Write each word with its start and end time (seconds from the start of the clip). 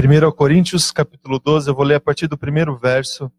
1 0.00 0.32
Coríntios, 0.32 0.90
capítulo 0.90 1.38
12, 1.38 1.68
eu 1.68 1.74
vou 1.74 1.84
ler 1.84 1.96
a 1.96 2.00
partir 2.00 2.26
do 2.26 2.38
primeiro 2.38 2.74
verso. 2.74 3.30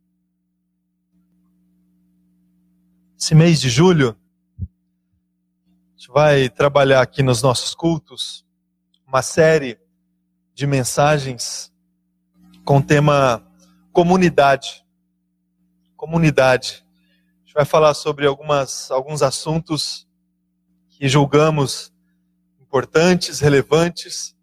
Esse 3.19 3.33
mês 3.33 3.59
de 3.59 3.67
julho, 3.67 4.16
a 4.59 5.97
gente 5.97 6.09
vai 6.09 6.50
trabalhar 6.50 7.01
aqui 7.01 7.24
nos 7.24 7.42
nossos 7.42 7.74
cultos 7.74 8.45
uma 9.07 9.23
série 9.23 9.79
de 10.54 10.68
mensagens 10.68 11.73
com 12.64 12.78
o 12.78 12.84
tema 12.84 13.43
comunidade. 13.91 14.86
Comunidade. 15.96 16.86
A 17.39 17.43
gente 17.43 17.54
vai 17.55 17.66
falar 17.66 17.96
sobre 17.96 18.28
algumas, 18.28 18.91
alguns 18.91 19.23
assuntos 19.23 20.07
que 20.89 21.09
julgamos 21.09 21.91
importantes, 22.59 23.39
relevantes 23.39 24.36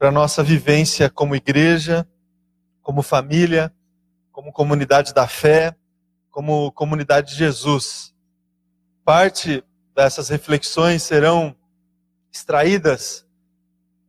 para 0.00 0.08
a 0.08 0.12
nossa 0.12 0.42
vivência 0.42 1.10
como 1.10 1.36
igreja, 1.36 2.08
como 2.80 3.02
família, 3.02 3.70
como 4.32 4.50
comunidade 4.50 5.12
da 5.12 5.28
fé, 5.28 5.76
como 6.30 6.72
comunidade 6.72 7.32
de 7.32 7.36
Jesus. 7.36 8.14
Parte 9.04 9.62
dessas 9.94 10.30
reflexões 10.30 11.02
serão 11.02 11.54
extraídas, 12.32 13.26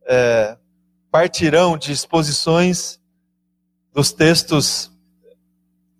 é, 0.06 0.56
partirão 1.10 1.76
de 1.76 1.92
exposições 1.92 2.98
dos 3.92 4.12
textos 4.12 4.90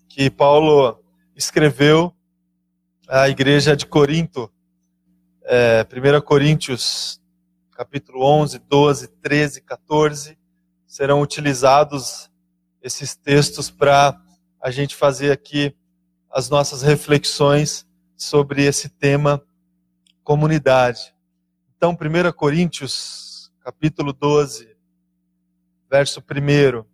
que 0.09 0.30
Paulo 0.30 1.05
escreveu 1.36 2.16
à 3.06 3.28
igreja 3.28 3.77
de 3.77 3.84
Corinto, 3.84 4.50
é, 5.45 5.84
1 5.84 6.22
Coríntios 6.22 7.20
capítulo 7.82 8.24
11, 8.24 8.60
12, 8.60 9.09
13, 9.09 9.60
14, 9.62 10.38
serão 10.86 11.20
utilizados 11.20 12.30
esses 12.80 13.16
textos 13.16 13.72
para 13.72 14.22
a 14.61 14.70
gente 14.70 14.94
fazer 14.94 15.33
aqui 15.33 15.74
as 16.30 16.48
nossas 16.48 16.83
reflexões 16.83 17.84
sobre 18.16 18.62
esse 18.62 18.89
tema 18.89 19.44
comunidade. 20.22 21.12
Então, 21.77 21.91
1 21.91 22.33
Coríntios, 22.33 23.52
capítulo 23.58 24.12
12, 24.12 24.77
verso 25.91 26.20
1. 26.20 26.84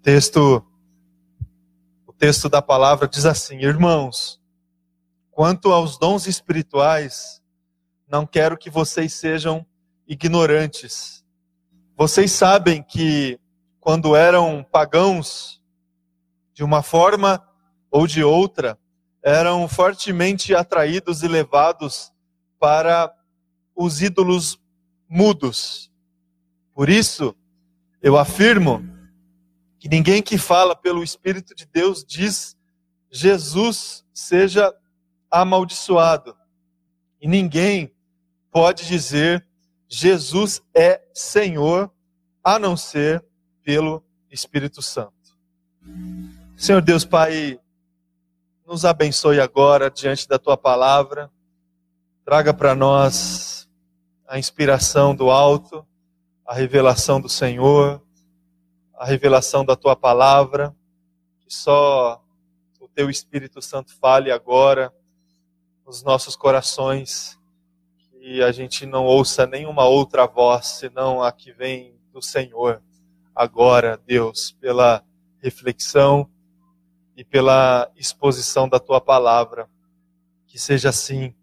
Texto 0.00 0.64
texto 2.26 2.48
da 2.48 2.62
palavra 2.62 3.06
diz 3.06 3.26
assim: 3.26 3.58
Irmãos, 3.58 4.40
quanto 5.30 5.70
aos 5.70 5.98
dons 5.98 6.26
espirituais, 6.26 7.42
não 8.08 8.26
quero 8.26 8.56
que 8.56 8.70
vocês 8.70 9.12
sejam 9.12 9.66
ignorantes. 10.08 11.22
Vocês 11.94 12.32
sabem 12.32 12.82
que 12.82 13.38
quando 13.78 14.16
eram 14.16 14.64
pagãos, 14.64 15.60
de 16.54 16.64
uma 16.64 16.82
forma 16.82 17.46
ou 17.90 18.06
de 18.06 18.24
outra, 18.24 18.78
eram 19.22 19.68
fortemente 19.68 20.54
atraídos 20.54 21.22
e 21.22 21.28
levados 21.28 22.10
para 22.58 23.14
os 23.76 24.00
ídolos 24.00 24.58
mudos. 25.06 25.92
Por 26.72 26.88
isso, 26.88 27.36
eu 28.00 28.16
afirmo 28.16 28.93
que 29.84 29.88
ninguém 29.90 30.22
que 30.22 30.38
fala 30.38 30.74
pelo 30.74 31.04
Espírito 31.04 31.54
de 31.54 31.66
Deus 31.66 32.02
diz 32.02 32.56
Jesus 33.10 34.02
seja 34.14 34.74
amaldiçoado. 35.30 36.34
E 37.20 37.28
ninguém 37.28 37.94
pode 38.50 38.86
dizer 38.86 39.46
Jesus 39.86 40.62
é 40.74 41.02
Senhor 41.12 41.92
a 42.42 42.58
não 42.58 42.78
ser 42.78 43.22
pelo 43.62 44.02
Espírito 44.30 44.80
Santo. 44.80 45.36
Senhor 46.56 46.80
Deus 46.80 47.04
Pai, 47.04 47.60
nos 48.66 48.86
abençoe 48.86 49.38
agora 49.38 49.90
diante 49.90 50.26
da 50.26 50.38
tua 50.38 50.56
palavra. 50.56 51.30
Traga 52.24 52.54
para 52.54 52.74
nós 52.74 53.68
a 54.26 54.38
inspiração 54.38 55.14
do 55.14 55.30
alto, 55.30 55.86
a 56.46 56.54
revelação 56.54 57.20
do 57.20 57.28
Senhor 57.28 58.02
a 58.96 59.04
revelação 59.04 59.64
da 59.64 59.76
tua 59.76 59.96
palavra, 59.96 60.74
que 61.40 61.52
só 61.52 62.22
o 62.80 62.88
teu 62.88 63.10
Espírito 63.10 63.60
Santo 63.60 63.94
fale 63.94 64.30
agora 64.30 64.92
nos 65.86 66.02
nossos 66.02 66.36
corações, 66.36 67.38
que 68.10 68.42
a 68.42 68.52
gente 68.52 68.86
não 68.86 69.04
ouça 69.04 69.46
nenhuma 69.46 69.84
outra 69.84 70.26
voz 70.26 70.66
senão 70.66 71.22
a 71.22 71.30
que 71.30 71.52
vem 71.52 71.94
do 72.12 72.22
Senhor. 72.22 72.82
Agora, 73.34 74.00
Deus, 74.06 74.52
pela 74.60 75.04
reflexão 75.42 76.30
e 77.16 77.24
pela 77.24 77.90
exposição 77.96 78.68
da 78.68 78.78
tua 78.78 79.00
palavra. 79.00 79.68
Que 80.46 80.58
seja 80.58 80.88
assim, 80.88 81.34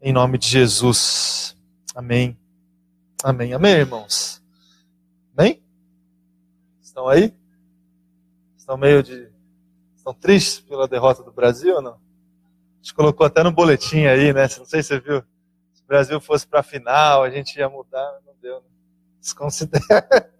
em 0.00 0.12
nome 0.12 0.38
de 0.38 0.48
Jesus. 0.48 1.56
Amém. 1.94 2.36
Amém. 3.22 3.52
Amém, 3.52 3.72
irmãos. 3.72 4.45
Estão 6.96 7.08
aí? 7.10 7.30
Estão 8.56 8.78
meio 8.78 9.02
de. 9.02 9.30
Estão 9.94 10.14
tristes 10.14 10.60
pela 10.60 10.88
derrota 10.88 11.22
do 11.22 11.30
Brasil 11.30 11.74
ou 11.74 11.82
não? 11.82 11.92
A 11.92 12.76
gente 12.80 12.94
colocou 12.94 13.26
até 13.26 13.42
no 13.42 13.52
boletim 13.52 14.06
aí, 14.06 14.32
né? 14.32 14.48
Não 14.56 14.64
sei 14.64 14.82
se 14.82 14.88
você 14.88 15.00
viu. 15.00 15.22
Se 15.74 15.82
o 15.82 15.86
Brasil 15.86 16.18
fosse 16.22 16.46
para 16.46 16.60
a 16.60 16.62
final, 16.62 17.22
a 17.22 17.28
gente 17.28 17.58
ia 17.58 17.68
mudar. 17.68 18.18
Não 18.24 18.32
deu, 18.40 18.60
né? 18.62 18.66
Desconsidera. 19.20 20.32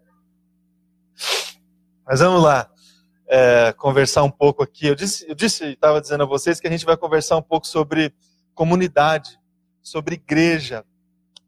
Mas 2.09 2.21
vamos 2.21 2.43
lá. 2.43 2.71
É, 3.27 3.75
conversar 3.75 4.23
um 4.23 4.31
pouco 4.31 4.63
aqui. 4.63 4.87
Eu 4.87 4.95
disse, 4.95 5.29
eu 5.29 5.35
disse, 5.35 5.63
estava 5.63 6.01
dizendo 6.01 6.23
a 6.23 6.27
vocês 6.27 6.59
que 6.59 6.67
a 6.67 6.71
gente 6.71 6.87
vai 6.87 6.97
conversar 6.97 7.37
um 7.37 7.43
pouco 7.43 7.67
sobre 7.67 8.15
comunidade, 8.55 9.39
sobre 9.83 10.15
igreja, 10.15 10.87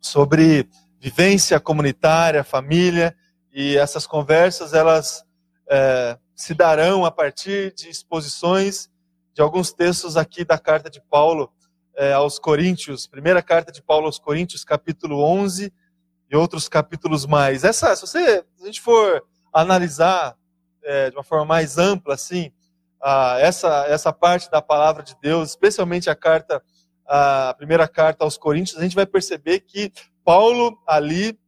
sobre 0.03 0.69
vivência 1.01 1.59
comunitária, 1.59 2.45
família 2.45 3.17
e 3.53 3.77
essas 3.77 4.07
conversas 4.07 4.75
elas 4.75 5.25
é, 5.71 6.19
se 6.35 6.55
darão 6.55 7.05
a 7.05 7.11
partir 7.11 7.75
de 7.75 7.89
exposições 7.89 8.91
de 9.35 9.43
alguns 9.43 9.73
textos 9.73 10.17
aqui 10.17 10.45
da 10.45 10.59
carta 10.59 10.91
de 10.91 11.01
Paulo 11.01 11.53
é, 11.97 12.13
aos 12.13 12.39
Coríntios, 12.39 13.07
primeira 13.07 13.43
carta 13.43 13.73
de 13.73 13.83
Paulo 13.83 14.07
aos 14.07 14.19
Coríntios, 14.19 14.65
capítulo 14.65 15.23
11 15.23 15.73
e 16.31 16.37
outros 16.37 16.69
capítulos 16.69 17.27
mais. 17.27 17.65
Essa, 17.65 17.95
se 17.97 18.03
você, 18.03 18.45
se 18.57 18.63
a 18.63 18.67
gente 18.67 18.81
for 18.81 19.23
analisar 19.53 20.37
é, 20.83 21.11
de 21.11 21.17
uma 21.17 21.25
forma 21.25 21.45
mais 21.45 21.79
ampla, 21.79 22.15
assim, 22.15 22.53
a, 23.01 23.39
essa 23.41 23.87
essa 23.89 24.13
parte 24.13 24.51
da 24.51 24.63
palavra 24.63 25.03
de 25.03 25.17
Deus, 25.21 25.51
especialmente 25.51 26.09
a 26.09 26.15
carta, 26.15 26.63
a 27.07 27.55
primeira 27.57 27.89
carta 27.89 28.25
aos 28.25 28.37
Coríntios, 28.37 28.79
a 28.79 28.83
gente 28.83 28.95
vai 28.95 29.07
perceber 29.07 29.61
que 29.61 29.93
Paulo 30.25 30.79
ali 30.87 31.39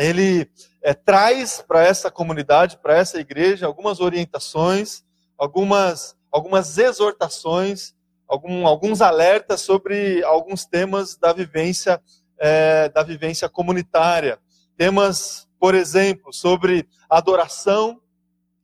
ele 0.00 0.50
é, 0.82 0.94
traz 0.94 1.62
para 1.66 1.84
essa 1.84 2.10
comunidade, 2.10 2.78
para 2.78 2.96
essa 2.96 3.20
igreja, 3.20 3.66
algumas 3.66 4.00
orientações, 4.00 5.04
algumas, 5.36 6.16
algumas 6.30 6.78
exortações, 6.78 7.94
algum, 8.26 8.66
alguns 8.66 9.02
alertas 9.02 9.60
sobre 9.60 10.22
alguns 10.24 10.64
temas 10.64 11.16
da 11.16 11.32
vivência, 11.32 12.00
é, 12.38 12.88
da 12.88 13.02
vivência 13.02 13.48
comunitária. 13.48 14.38
Temas, 14.76 15.46
por 15.58 15.74
exemplo, 15.74 16.32
sobre 16.32 16.88
adoração, 17.08 18.00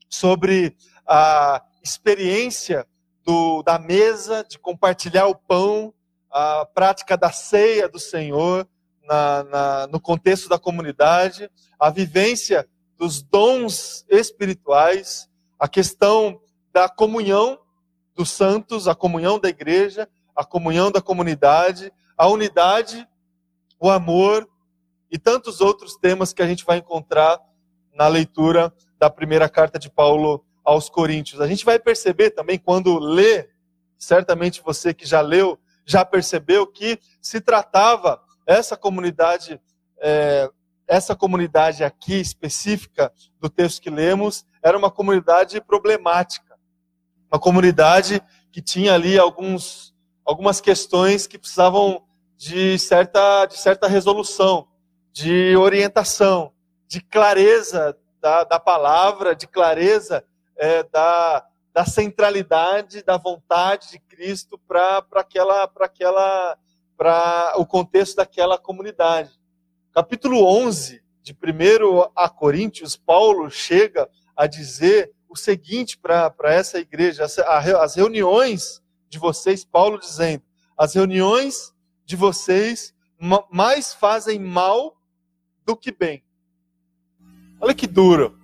sobre 0.08 0.74
a 1.06 1.62
experiência 1.82 2.86
do, 3.24 3.62
da 3.62 3.78
mesa, 3.78 4.44
de 4.48 4.58
compartilhar 4.58 5.26
o 5.26 5.34
pão, 5.34 5.92
a 6.30 6.64
prática 6.66 7.16
da 7.16 7.30
ceia 7.30 7.88
do 7.88 7.98
Senhor, 7.98 8.66
na, 9.06 9.44
na, 9.44 9.86
no 9.86 10.00
contexto 10.00 10.48
da 10.48 10.58
comunidade, 10.58 11.50
a 11.78 11.90
vivência 11.90 12.68
dos 12.98 13.22
dons 13.22 14.04
espirituais, 14.08 15.28
a 15.58 15.68
questão 15.68 16.40
da 16.72 16.88
comunhão 16.88 17.58
dos 18.14 18.30
santos, 18.30 18.88
a 18.88 18.94
comunhão 18.94 19.38
da 19.38 19.48
igreja, 19.48 20.08
a 20.34 20.44
comunhão 20.44 20.90
da 20.90 21.00
comunidade, 21.00 21.92
a 22.16 22.28
unidade, 22.28 23.06
o 23.78 23.90
amor 23.90 24.48
e 25.10 25.18
tantos 25.18 25.60
outros 25.60 25.96
temas 25.96 26.32
que 26.32 26.42
a 26.42 26.46
gente 26.46 26.64
vai 26.64 26.78
encontrar 26.78 27.38
na 27.94 28.08
leitura 28.08 28.72
da 28.98 29.08
primeira 29.08 29.48
carta 29.48 29.78
de 29.78 29.90
Paulo 29.90 30.44
aos 30.64 30.88
Coríntios. 30.88 31.40
A 31.40 31.46
gente 31.46 31.64
vai 31.64 31.78
perceber 31.78 32.30
também 32.30 32.58
quando 32.58 32.98
lê, 32.98 33.48
certamente 33.98 34.62
você 34.62 34.92
que 34.92 35.06
já 35.06 35.20
leu, 35.20 35.58
já 35.84 36.04
percebeu 36.04 36.66
que 36.66 36.98
se 37.20 37.40
tratava 37.40 38.20
essa 38.46 38.76
comunidade, 38.76 39.60
é, 40.00 40.48
essa 40.86 41.16
comunidade 41.16 41.82
aqui 41.82 42.14
específica 42.20 43.12
do 43.40 43.50
texto 43.50 43.82
que 43.82 43.90
lemos, 43.90 44.46
era 44.62 44.78
uma 44.78 44.90
comunidade 44.90 45.60
problemática. 45.60 46.56
Uma 47.30 47.40
comunidade 47.40 48.22
que 48.52 48.62
tinha 48.62 48.94
ali 48.94 49.18
alguns, 49.18 49.94
algumas 50.24 50.60
questões 50.60 51.26
que 51.26 51.38
precisavam 51.38 52.04
de 52.36 52.78
certa, 52.78 53.46
de 53.46 53.58
certa 53.58 53.88
resolução, 53.88 54.68
de 55.12 55.56
orientação, 55.56 56.52
de 56.86 57.00
clareza 57.00 57.96
da, 58.20 58.44
da 58.44 58.60
palavra, 58.60 59.34
de 59.34 59.46
clareza 59.46 60.24
é, 60.56 60.82
da, 60.84 61.44
da 61.72 61.84
centralidade 61.84 63.02
da 63.02 63.16
vontade 63.16 63.90
de 63.90 63.98
Cristo 63.98 64.58
para 64.66 65.04
aquela, 65.14 65.70
aquela, 65.80 66.58
para 66.96 67.54
o 67.56 67.66
contexto 67.66 68.16
daquela 68.16 68.58
comunidade. 68.58 69.30
Capítulo 69.92 70.44
11 70.44 71.02
de 71.22 71.32
1 71.32 71.36
a 72.14 72.28
Coríntios, 72.28 72.96
Paulo 72.96 73.50
chega 73.50 74.08
a 74.36 74.46
dizer 74.46 75.12
o 75.28 75.36
seguinte 75.36 75.98
para 75.98 76.32
essa 76.44 76.78
igreja, 76.78 77.24
as 77.24 77.94
reuniões 77.94 78.82
de 79.08 79.18
vocês, 79.18 79.64
Paulo 79.64 79.98
dizendo, 79.98 80.42
as 80.76 80.94
reuniões 80.94 81.74
de 82.04 82.16
vocês 82.16 82.94
mais 83.50 83.92
fazem 83.92 84.38
mal 84.38 84.96
do 85.64 85.76
que 85.76 85.90
bem. 85.90 86.22
Olha 87.60 87.74
que 87.74 87.86
duro 87.86 88.38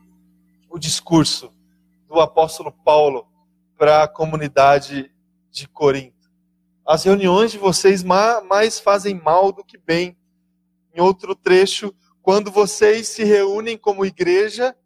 o 0.68 0.78
discurso 0.78 1.52
do 2.08 2.20
apóstolo 2.20 2.72
Paulo 2.72 3.28
para 3.76 4.02
a 4.02 4.08
comunidade 4.08 5.12
de 5.50 5.68
Corinto. 5.68 6.21
As 6.86 7.04
reuniões 7.04 7.52
de 7.52 7.58
vocês 7.58 8.02
mais 8.02 8.80
fazem 8.80 9.14
mal 9.14 9.52
do 9.52 9.64
que 9.64 9.78
bem. 9.78 10.16
Em 10.94 11.00
outro 11.00 11.34
trecho, 11.34 11.94
quando 12.20 12.50
vocês 12.50 13.08
se 13.08 13.24
reúnem 13.24 13.78
como 13.78 14.04
igreja, 14.04 14.76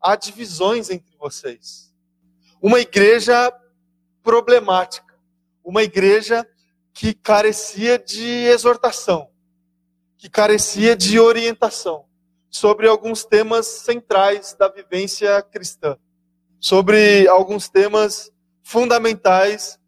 há 0.00 0.16
divisões 0.16 0.90
entre 0.90 1.16
vocês. 1.16 1.92
Uma 2.60 2.80
igreja 2.80 3.52
problemática, 4.22 5.14
uma 5.64 5.82
igreja 5.82 6.46
que 6.92 7.14
carecia 7.14 7.98
de 7.98 8.26
exortação, 8.46 9.28
que 10.16 10.28
carecia 10.28 10.96
de 10.96 11.18
orientação 11.18 12.06
sobre 12.50 12.88
alguns 12.88 13.24
temas 13.24 13.66
centrais 13.66 14.54
da 14.54 14.68
vivência 14.68 15.42
cristã, 15.42 15.96
sobre 16.60 17.26
alguns 17.28 17.68
temas 17.68 18.30
fundamentais 18.62 19.78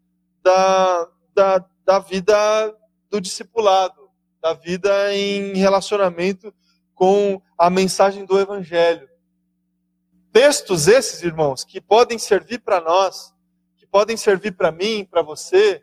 da, 0.43 1.09
da, 1.37 1.63
da 1.85 1.99
vida 1.99 2.75
do 3.11 3.21
discipulado, 3.21 4.09
da 4.41 4.53
vida 4.53 5.13
em 5.13 5.53
relacionamento 5.53 6.51
com 6.95 7.39
a 7.55 7.69
mensagem 7.69 8.25
do 8.25 8.39
Evangelho. 8.39 9.07
Textos 10.33 10.87
esses, 10.87 11.21
irmãos, 11.21 11.63
que 11.63 11.79
podem 11.79 12.17
servir 12.17 12.59
para 12.61 12.81
nós, 12.81 13.35
que 13.77 13.85
podem 13.85 14.17
servir 14.17 14.53
para 14.53 14.71
mim, 14.71 15.07
para 15.09 15.21
você, 15.21 15.79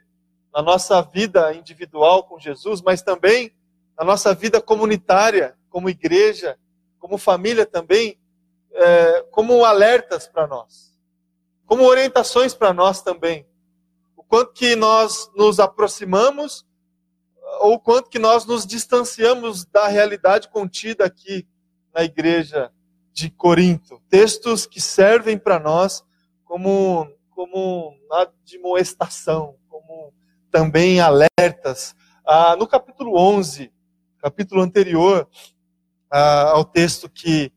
na 0.53 0.61
nossa 0.61 1.01
vida 1.03 1.55
individual 1.55 2.25
com 2.25 2.37
Jesus, 2.39 2.83
mas 2.83 3.01
também 3.01 3.55
na 3.97 4.05
nossa 4.05 4.35
vida 4.35 4.61
comunitária, 4.61 5.57
como 5.71 5.89
igreja, 5.89 6.59
como 6.99 7.17
família 7.17 7.65
também, 7.65 8.19
é, 8.73 9.23
como 9.31 9.65
alertas 9.65 10.27
para 10.27 10.49
nós, 10.49 10.99
como 11.65 11.85
orientações 11.85 12.55
para 12.55 12.73
nós 12.73 13.03
também. 13.03 13.47
O 14.25 14.27
quanto 14.27 14.53
que 14.55 14.75
nós 14.75 15.31
nos 15.37 15.61
aproximamos 15.61 16.67
ou 17.61 17.75
o 17.75 17.79
quanto 17.79 18.09
que 18.09 18.19
nós 18.19 18.47
nos 18.47 18.67
distanciamos 18.67 19.67
da 19.67 19.87
realidade 19.87 20.49
contida 20.49 21.05
aqui 21.05 21.47
na 21.95 22.03
igreja 22.03 22.73
de 23.13 23.31
Corinto. 23.31 24.01
Textos 24.09 24.67
que 24.67 24.81
servem 24.81 25.39
para 25.39 25.61
nós 25.61 26.03
como, 26.45 27.07
como 27.31 27.95
admoestação, 28.11 29.57
como 29.69 30.13
também 30.51 31.01
alertas. 31.01 31.95
Ah, 32.27 32.57
no 32.57 32.67
capítulo 32.67 33.17
11, 33.17 33.71
capítulo 34.19 34.63
anterior, 34.63 35.29
ah, 36.11 36.51
ao 36.51 36.65
texto 36.65 37.11
que, 37.11 37.53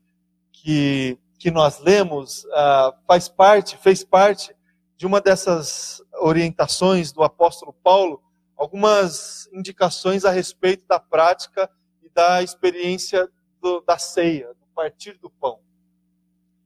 que, 0.52 1.18
que 1.38 1.50
nós 1.50 1.80
lemos, 1.80 2.46
ah, 2.52 2.94
faz 3.06 3.26
parte, 3.28 3.78
fez 3.78 4.04
parte 4.04 4.54
de 4.98 5.06
uma 5.06 5.20
dessas 5.20 6.02
orientações 6.20 7.12
do 7.12 7.22
apóstolo 7.22 7.72
Paulo, 7.72 8.20
algumas 8.56 9.48
indicações 9.52 10.24
a 10.24 10.30
respeito 10.30 10.84
da 10.88 10.98
prática 10.98 11.70
e 12.02 12.10
da 12.10 12.42
experiência 12.42 13.28
do, 13.60 13.80
da 13.80 13.96
ceia, 13.96 14.48
do 14.54 14.66
partir 14.74 15.16
do 15.18 15.30
pão. 15.30 15.60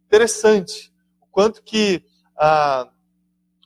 Interessante 0.07 0.91
o 1.21 1.27
quanto 1.27 1.63
que 1.63 2.03
a, 2.35 2.89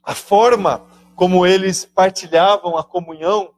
a 0.02 0.14
forma 0.16 0.84
como 1.14 1.46
eles 1.46 1.84
partilhavam 1.84 2.76
a 2.76 2.82
comunhão 2.82 3.54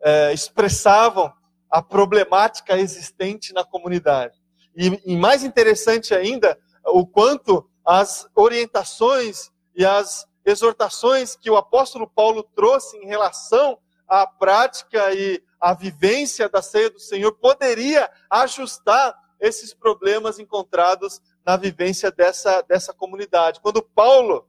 é, 0.00 0.32
expressavam 0.32 1.32
a 1.68 1.82
problemática 1.82 2.78
existente 2.78 3.52
na 3.52 3.64
comunidade. 3.64 4.40
E, 4.76 5.02
e 5.04 5.16
mais 5.16 5.42
interessante 5.42 6.14
ainda, 6.14 6.56
o 6.86 7.04
quanto 7.04 7.68
as 7.84 8.28
orientações 8.36 9.50
e 9.74 9.84
as 9.84 10.26
exortações 10.44 11.36
que 11.36 11.50
o 11.50 11.56
apóstolo 11.56 12.08
Paulo 12.08 12.42
trouxe 12.54 12.96
em 12.98 13.06
relação 13.06 13.78
à 14.06 14.26
prática 14.26 15.12
e 15.14 15.42
à 15.60 15.72
vivência 15.72 16.48
da 16.48 16.60
ceia 16.60 16.90
do 16.90 17.00
Senhor 17.00 17.32
poderia 17.32 18.10
ajustar 18.28 19.14
esses 19.40 19.72
problemas 19.72 20.38
encontrados 20.38 21.20
na 21.44 21.56
vivência 21.56 22.10
dessa, 22.10 22.62
dessa 22.62 22.92
comunidade. 22.92 23.60
Quando 23.60 23.82
Paulo 23.82 24.46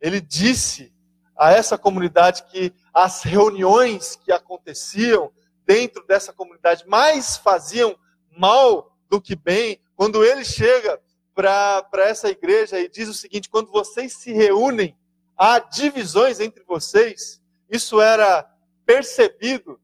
ele 0.00 0.20
disse 0.20 0.92
a 1.36 1.52
essa 1.52 1.78
comunidade 1.78 2.44
que 2.44 2.72
as 2.92 3.22
reuniões 3.22 4.16
que 4.16 4.32
aconteciam 4.32 5.32
dentro 5.64 6.04
dessa 6.06 6.32
comunidade 6.32 6.84
mais 6.86 7.36
faziam 7.36 7.96
mal 8.36 8.96
do 9.08 9.20
que 9.20 9.36
bem. 9.36 9.80
Quando 9.94 10.24
ele 10.24 10.44
chega 10.44 11.00
para 11.34 12.04
essa 12.04 12.28
igreja 12.28 12.80
e 12.80 12.88
diz 12.88 13.08
o 13.08 13.14
seguinte: 13.14 13.48
quando 13.48 13.70
vocês 13.70 14.14
se 14.14 14.32
reúnem, 14.32 14.96
há 15.38 15.58
divisões 15.58 16.40
entre 16.40 16.64
vocês. 16.64 17.40
Isso 17.70 18.00
era 18.00 18.50
percebido 18.84 19.80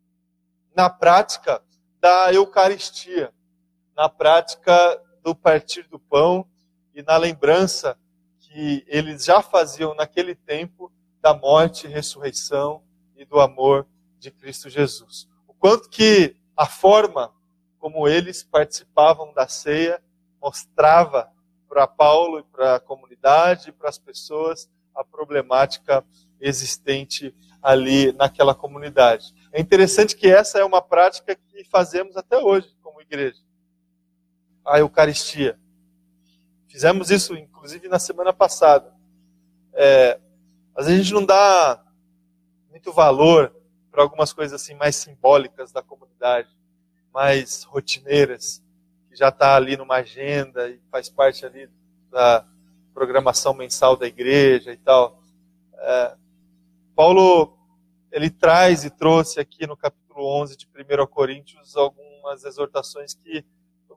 na 0.75 0.91
prática 0.91 1.63
da 2.01 2.33
Eucaristia, 2.33 3.33
na 3.97 4.09
prática 4.09 5.01
do 5.23 5.35
partir 5.35 5.85
do 5.89 5.99
pão 5.99 6.47
e 6.95 7.03
na 7.03 7.17
lembrança 7.17 7.99
que 8.41 8.85
eles 8.89 9.25
já 9.25 9.41
faziam 9.41 9.95
naquele 9.95 10.35
tempo 10.35 10.93
da 11.21 11.33
morte, 11.33 11.87
ressurreição 11.87 12.83
e 13.17 13.25
do 13.25 13.41
amor 13.41 13.87
de 14.19 14.31
Cristo 14.31 14.69
Jesus 14.69 15.29
quanto 15.65 15.89
que 15.89 16.37
a 16.55 16.67
forma 16.67 17.33
como 17.79 18.07
eles 18.07 18.45
participavam 18.45 19.33
da 19.33 19.49
ceia 19.49 19.99
mostrava 20.39 21.33
para 21.67 21.87
Paulo 21.87 22.39
e 22.39 22.43
para 22.43 22.75
a 22.75 22.81
comunidade, 22.81 23.73
para 23.73 23.89
as 23.89 23.97
pessoas, 23.97 24.69
a 24.95 25.05
problemática 25.05 26.05
existente 26.41 27.35
ali 27.63 28.13
naquela 28.13 28.55
comunidade. 28.55 29.35
É 29.53 29.61
interessante 29.61 30.17
que 30.17 30.27
essa 30.27 30.59
é 30.59 30.65
uma 30.65 30.83
prática 30.83 31.35
que 31.35 31.65
fazemos 31.65 32.17
até 32.17 32.39
hoje 32.39 32.69
como 32.83 33.01
igreja. 33.01 33.41
A 34.65 34.79
Eucaristia. 34.79 35.59
Fizemos 36.69 37.11
isso, 37.11 37.35
inclusive, 37.35 37.89
na 37.89 37.99
semana 37.99 38.33
passada. 38.33 38.93
É, 39.73 40.21
às 40.75 40.87
vezes 40.87 41.01
a 41.01 41.03
gente 41.03 41.15
não 41.15 41.25
dá 41.25 41.83
muito 42.71 42.93
valor 42.93 43.55
para 43.91 44.03
algumas 44.03 44.33
coisas 44.33 44.61
assim 44.61 44.75
mais 44.75 44.97
simbólicas 44.97 45.73
da 45.73 45.83
comunidade, 45.83 46.49
mais 47.13 47.63
rotineiras, 47.63 48.63
que 49.09 49.17
já 49.17 49.29
está 49.29 49.55
ali 49.55 49.77
numa 49.77 49.97
agenda 49.97 50.69
e 50.69 50.81
faz 50.91 51.09
parte 51.09 51.47
ali 51.47 51.71
da 52.11 52.45
programação 52.95 53.53
mensal 53.53 53.97
da 53.97 54.07
igreja 54.07 54.73
e 54.73 54.77
tal. 54.77 55.21
É, 55.77 56.17
Paulo 56.95 57.59
ele 58.13 58.31
traz 58.31 58.85
e 58.85 58.91
trouxe 58.91 59.41
aqui 59.41 59.67
no 59.67 59.77
capítulo 59.77 60.25
11 60.41 60.57
de 60.57 60.67
1 60.67 61.07
Coríntios 61.09 61.77
algumas 61.77 62.45
exortações 62.45 63.13
que 63.13 63.45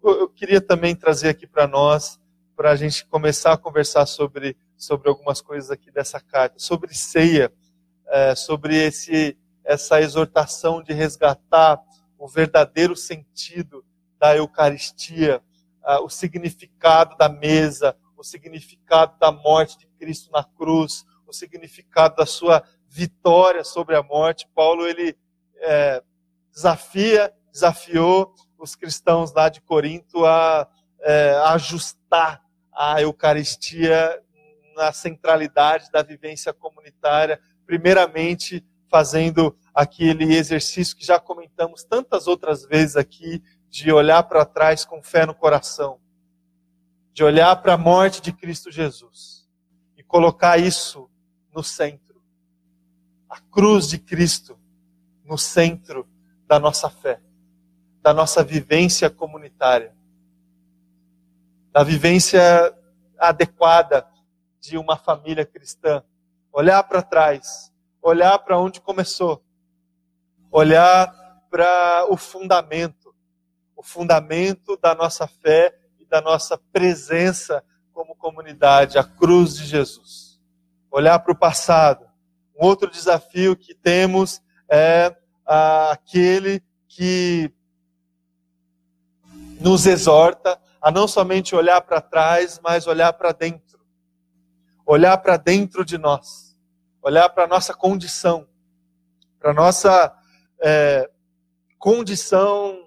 eu 0.04 0.28
queria 0.30 0.60
também 0.60 0.96
trazer 0.96 1.30
aqui 1.30 1.46
para 1.46 1.68
nós, 1.68 2.20
para 2.56 2.72
a 2.72 2.76
gente 2.76 3.06
começar 3.06 3.54
a 3.54 3.58
conversar 3.58 4.06
sobre, 4.06 4.58
sobre 4.76 5.10
algumas 5.10 5.42
coisas 5.42 5.70
aqui 5.70 5.92
dessa 5.92 6.20
carta, 6.20 6.58
sobre 6.58 6.94
ceia, 6.96 7.54
é, 8.08 8.34
sobre 8.36 8.76
esse 8.76 9.38
essa 9.68 10.00
exortação 10.00 10.82
de 10.82 10.94
resgatar 10.94 11.78
o 12.18 12.26
verdadeiro 12.26 12.96
sentido 12.96 13.84
da 14.18 14.36
Eucaristia, 14.36 15.42
o 16.04 16.10
significado 16.10 17.16
da 17.18 17.30
mesa, 17.30 17.96
o 18.18 18.24
significado 18.24 19.18
da 19.20 19.32
morte 19.32 19.78
de 19.78 19.88
Cristo 20.00 20.32
na 20.32 20.44
cruz, 20.44 21.06
o 21.26 21.32
significado 21.32 22.16
da 22.16 22.26
sua 22.26 22.64
vitória 22.90 23.64
sobre 23.64 23.96
a 23.96 24.04
morte. 24.04 24.50
Paulo 24.54 24.86
ele 24.88 25.16
é, 25.58 26.04
desafia, 26.52 27.34
desafiou 27.52 28.34
os 28.58 28.76
cristãos 28.76 29.34
lá 29.34 29.50
de 29.50 29.62
Corinto 29.62 30.26
a, 30.26 30.68
é, 31.02 31.32
a 31.32 31.54
ajustar 31.54 32.44
a 32.74 33.02
Eucaristia 33.02 34.22
na 34.76 34.92
centralidade 34.92 35.92
da 35.92 36.04
vivência 36.04 36.54
comunitária, 36.54 37.40
primeiramente 37.66 38.66
fazendo 38.90 39.58
aquele 39.74 40.36
exercício 40.36 40.96
que 40.96 41.06
já 41.06 41.20
comentamos 41.20 41.48
comentamos 41.58 41.84
tantas 41.84 42.28
outras 42.28 42.66
vezes 42.66 42.96
aqui, 42.96 43.42
de 43.70 43.92
olhar 43.92 44.24
para 44.24 44.46
trás 44.46 44.86
com 44.86 45.04
fé 45.04 45.26
no 45.26 45.36
coração, 45.36 46.00
de 47.18 47.24
olhar 47.24 47.56
para 47.64 47.74
a 47.74 47.78
morte 47.80 48.22
de 48.22 48.32
Cristo 48.32 48.72
Jesus 48.72 49.50
e 49.98 50.04
colocar 50.04 50.60
isso 50.60 51.10
no 51.52 51.64
centro. 51.64 52.22
A 53.28 53.40
cruz 53.40 53.90
de 53.90 53.98
Cristo 53.98 54.56
no 55.26 55.36
centro 55.36 56.08
da 56.46 56.60
nossa 56.60 56.92
fé, 56.92 57.20
da 58.04 58.14
nossa 58.14 58.44
vivência 58.44 59.10
comunitária, 59.10 59.96
da 61.72 61.84
vivência 61.84 62.72
adequada 63.18 64.08
de 64.60 64.78
uma 64.78 64.96
família 64.96 65.44
cristã. 65.44 66.04
Olhar 66.54 66.84
para 66.84 67.02
trás, 67.02 67.74
olhar 68.00 68.38
para 68.38 68.60
onde 68.60 68.80
começou, 68.80 69.44
olhar 70.52 71.12
para 71.50 72.06
o 72.12 72.16
fundamento, 72.16 73.12
o 73.76 73.82
fundamento 73.82 74.78
da 74.78 74.94
nossa 74.94 75.26
fé 75.26 75.76
da 76.10 76.22
nossa 76.22 76.58
presença 76.58 77.64
como 77.94 78.16
comunidade, 78.16 78.98
a 78.98 79.04
cruz 79.04 79.56
de 79.56 79.66
Jesus. 79.66 80.40
Olhar 80.92 81.20
para 81.20 81.34
o 81.34 81.38
passado. 81.38 82.06
Um 82.56 82.66
outro 82.66 82.90
desafio 82.90 83.56
que 83.56 83.74
temos 83.74 84.42
é 84.70 85.16
aquele 85.46 86.62
que 86.88 87.52
nos 89.60 89.86
exorta 89.86 90.60
a 90.82 90.92
não 90.92 91.08
somente 91.08 91.56
olhar 91.56 91.82
para 91.82 92.02
trás, 92.02 92.60
mas 92.64 92.88
olhar 92.88 93.14
para 93.14 93.32
dentro. 93.32 93.80
Olhar 94.86 95.18
para 95.18 95.38
dentro 95.38 95.84
de 95.84 95.98
nós. 95.98 96.58
Olhar 97.02 97.30
para 97.30 97.44
a 97.44 97.48
nossa 97.48 97.74
condição. 97.74 98.48
Para 99.40 99.52
a 99.52 99.54
nossa 99.54 100.16
é, 100.62 101.10
condição 101.78 102.87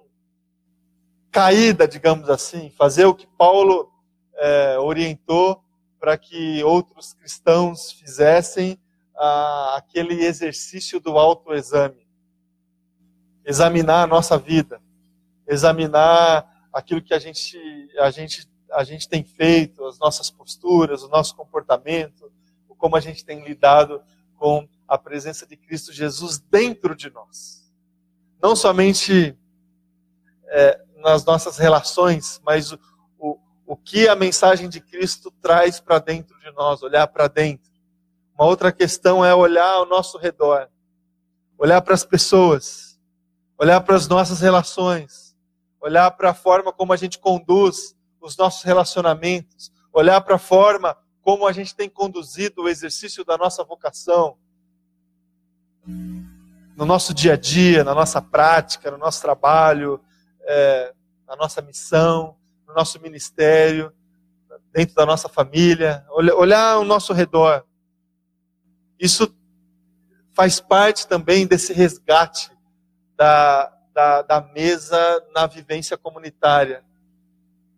caída, 1.31 1.87
digamos 1.87 2.29
assim. 2.29 2.69
Fazer 2.71 3.05
o 3.05 3.15
que 3.15 3.25
Paulo 3.25 3.91
é, 4.35 4.77
orientou 4.77 5.63
para 5.99 6.17
que 6.17 6.63
outros 6.63 7.13
cristãos 7.13 7.91
fizessem 7.91 8.79
aquele 9.75 10.25
exercício 10.25 10.99
do 10.99 11.17
autoexame. 11.17 12.07
Examinar 13.45 14.03
a 14.03 14.07
nossa 14.07 14.37
vida. 14.37 14.81
Examinar 15.47 16.67
aquilo 16.73 17.01
que 17.01 17.13
a 17.13 17.19
gente, 17.19 17.57
a 17.99 18.09
gente, 18.09 18.49
a 18.71 18.83
gente 18.83 19.07
tem 19.07 19.23
feito, 19.23 19.85
as 19.85 19.99
nossas 19.99 20.31
posturas, 20.31 21.03
o 21.03 21.09
nosso 21.09 21.35
comportamento, 21.35 22.31
como 22.81 22.95
a 22.95 22.99
gente 22.99 23.23
tem 23.23 23.43
lidado 23.43 24.01
com 24.37 24.67
a 24.87 24.97
presença 24.97 25.45
de 25.45 25.55
Cristo 25.55 25.93
Jesus 25.93 26.39
dentro 26.39 26.95
de 26.95 27.11
nós. 27.11 27.71
Não 28.41 28.55
somente 28.55 29.37
é, 30.47 30.83
nas 31.01 31.25
nossas 31.25 31.57
relações, 31.57 32.41
mas 32.45 32.71
o, 32.71 32.79
o, 33.19 33.37
o 33.65 33.75
que 33.75 34.07
a 34.07 34.15
mensagem 34.15 34.69
de 34.69 34.79
Cristo 34.79 35.31
traz 35.41 35.79
para 35.79 35.99
dentro 35.99 36.39
de 36.39 36.51
nós, 36.51 36.81
olhar 36.81 37.07
para 37.07 37.27
dentro. 37.27 37.71
Uma 38.33 38.47
outra 38.47 38.71
questão 38.71 39.23
é 39.23 39.35
olhar 39.35 39.73
ao 39.73 39.85
nosso 39.85 40.17
redor, 40.17 40.69
olhar 41.57 41.81
para 41.81 41.93
as 41.93 42.03
pessoas, 42.03 42.99
olhar 43.57 43.81
para 43.81 43.95
as 43.95 44.07
nossas 44.07 44.39
relações, 44.39 45.35
olhar 45.79 46.09
para 46.11 46.31
a 46.31 46.33
forma 46.33 46.71
como 46.71 46.93
a 46.93 46.97
gente 46.97 47.19
conduz 47.19 47.95
os 48.19 48.37
nossos 48.37 48.63
relacionamentos, 48.63 49.71
olhar 49.91 50.21
para 50.21 50.35
a 50.35 50.39
forma 50.39 50.97
como 51.21 51.45
a 51.45 51.51
gente 51.51 51.75
tem 51.75 51.89
conduzido 51.89 52.63
o 52.63 52.69
exercício 52.69 53.23
da 53.23 53.37
nossa 53.37 53.63
vocação, 53.63 54.37
no 55.85 56.85
nosso 56.85 57.13
dia 57.13 57.33
a 57.33 57.37
dia, 57.37 57.83
na 57.83 57.93
nossa 57.93 58.21
prática, 58.21 58.89
no 58.89 58.97
nosso 58.97 59.21
trabalho, 59.21 60.01
é, 60.45 60.93
na 61.27 61.35
nossa 61.35 61.61
missão, 61.61 62.35
no 62.67 62.73
nosso 62.73 62.99
ministério, 63.01 63.93
dentro 64.71 64.95
da 64.95 65.05
nossa 65.05 65.27
família, 65.27 66.05
olhar 66.09 66.73
ao 66.73 66.83
nosso 66.83 67.13
redor. 67.13 67.65
Isso 68.99 69.35
faz 70.33 70.59
parte 70.59 71.07
também 71.07 71.45
desse 71.45 71.73
resgate 71.73 72.51
da, 73.17 73.71
da, 73.93 74.21
da 74.21 74.41
mesa 74.41 74.97
na 75.33 75.45
vivência 75.45 75.97
comunitária. 75.97 76.83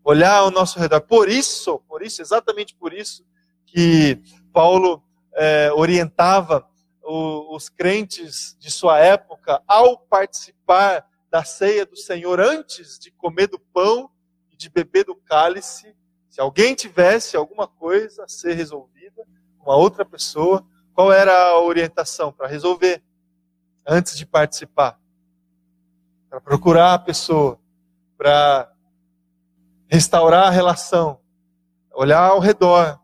Olhar 0.03 0.38
ao 0.38 0.51
nosso 0.51 0.79
redor. 0.79 1.01
Por 1.01 1.29
isso, 1.29 1.79
por 1.88 2.01
isso, 2.01 2.22
exatamente 2.22 2.75
por 2.75 2.93
isso, 2.93 3.25
que 3.65 4.22
Paulo 4.51 5.03
é, 5.34 5.72
orientava 5.74 6.67
o, 7.01 7.55
os 7.55 7.70
crentes 7.70 8.55
de 8.60 8.70
sua 8.70 9.00
época 9.00 9.62
ao 9.67 9.98
participar 9.98 11.05
da 11.34 11.44
ceia 11.44 11.84
do 11.84 11.98
Senhor 11.98 12.40
antes 12.40 13.00
de 13.00 13.10
comer 13.10 13.48
do 13.48 13.58
pão 13.58 14.08
e 14.52 14.56
de 14.56 14.70
beber 14.70 15.04
do 15.04 15.16
cálice. 15.16 15.96
Se 16.30 16.40
alguém 16.40 16.75
tivesse 16.75 17.36
alguma 17.36 17.68
coisa 17.68 18.24
a 18.24 18.28
ser 18.28 18.54
resolvida 18.54 19.25
uma 19.60 19.75
outra 19.75 20.06
pessoa, 20.06 20.63
qual 20.94 21.12
era 21.12 21.34
a 21.50 21.60
orientação 21.60 22.32
para 22.32 22.48
resolver 22.48 23.04
antes 23.84 24.16
de 24.16 24.28
participar? 24.28 25.02
para 26.34 26.42
procurar 26.42 26.96
a 26.96 27.00
pessoa, 27.00 27.60
para 28.18 28.74
restaurar 29.88 30.48
a 30.48 30.50
relação, 30.50 31.20
olhar 31.94 32.24
ao 32.24 32.40
redor, 32.40 33.00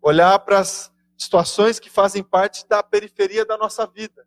olhar 0.00 0.36
para 0.40 0.58
as 0.58 0.92
situações 1.16 1.78
que 1.78 1.88
fazem 1.88 2.24
parte 2.24 2.66
da 2.68 2.82
periferia 2.82 3.46
da 3.46 3.56
nossa 3.56 3.86
vida. 3.86 4.26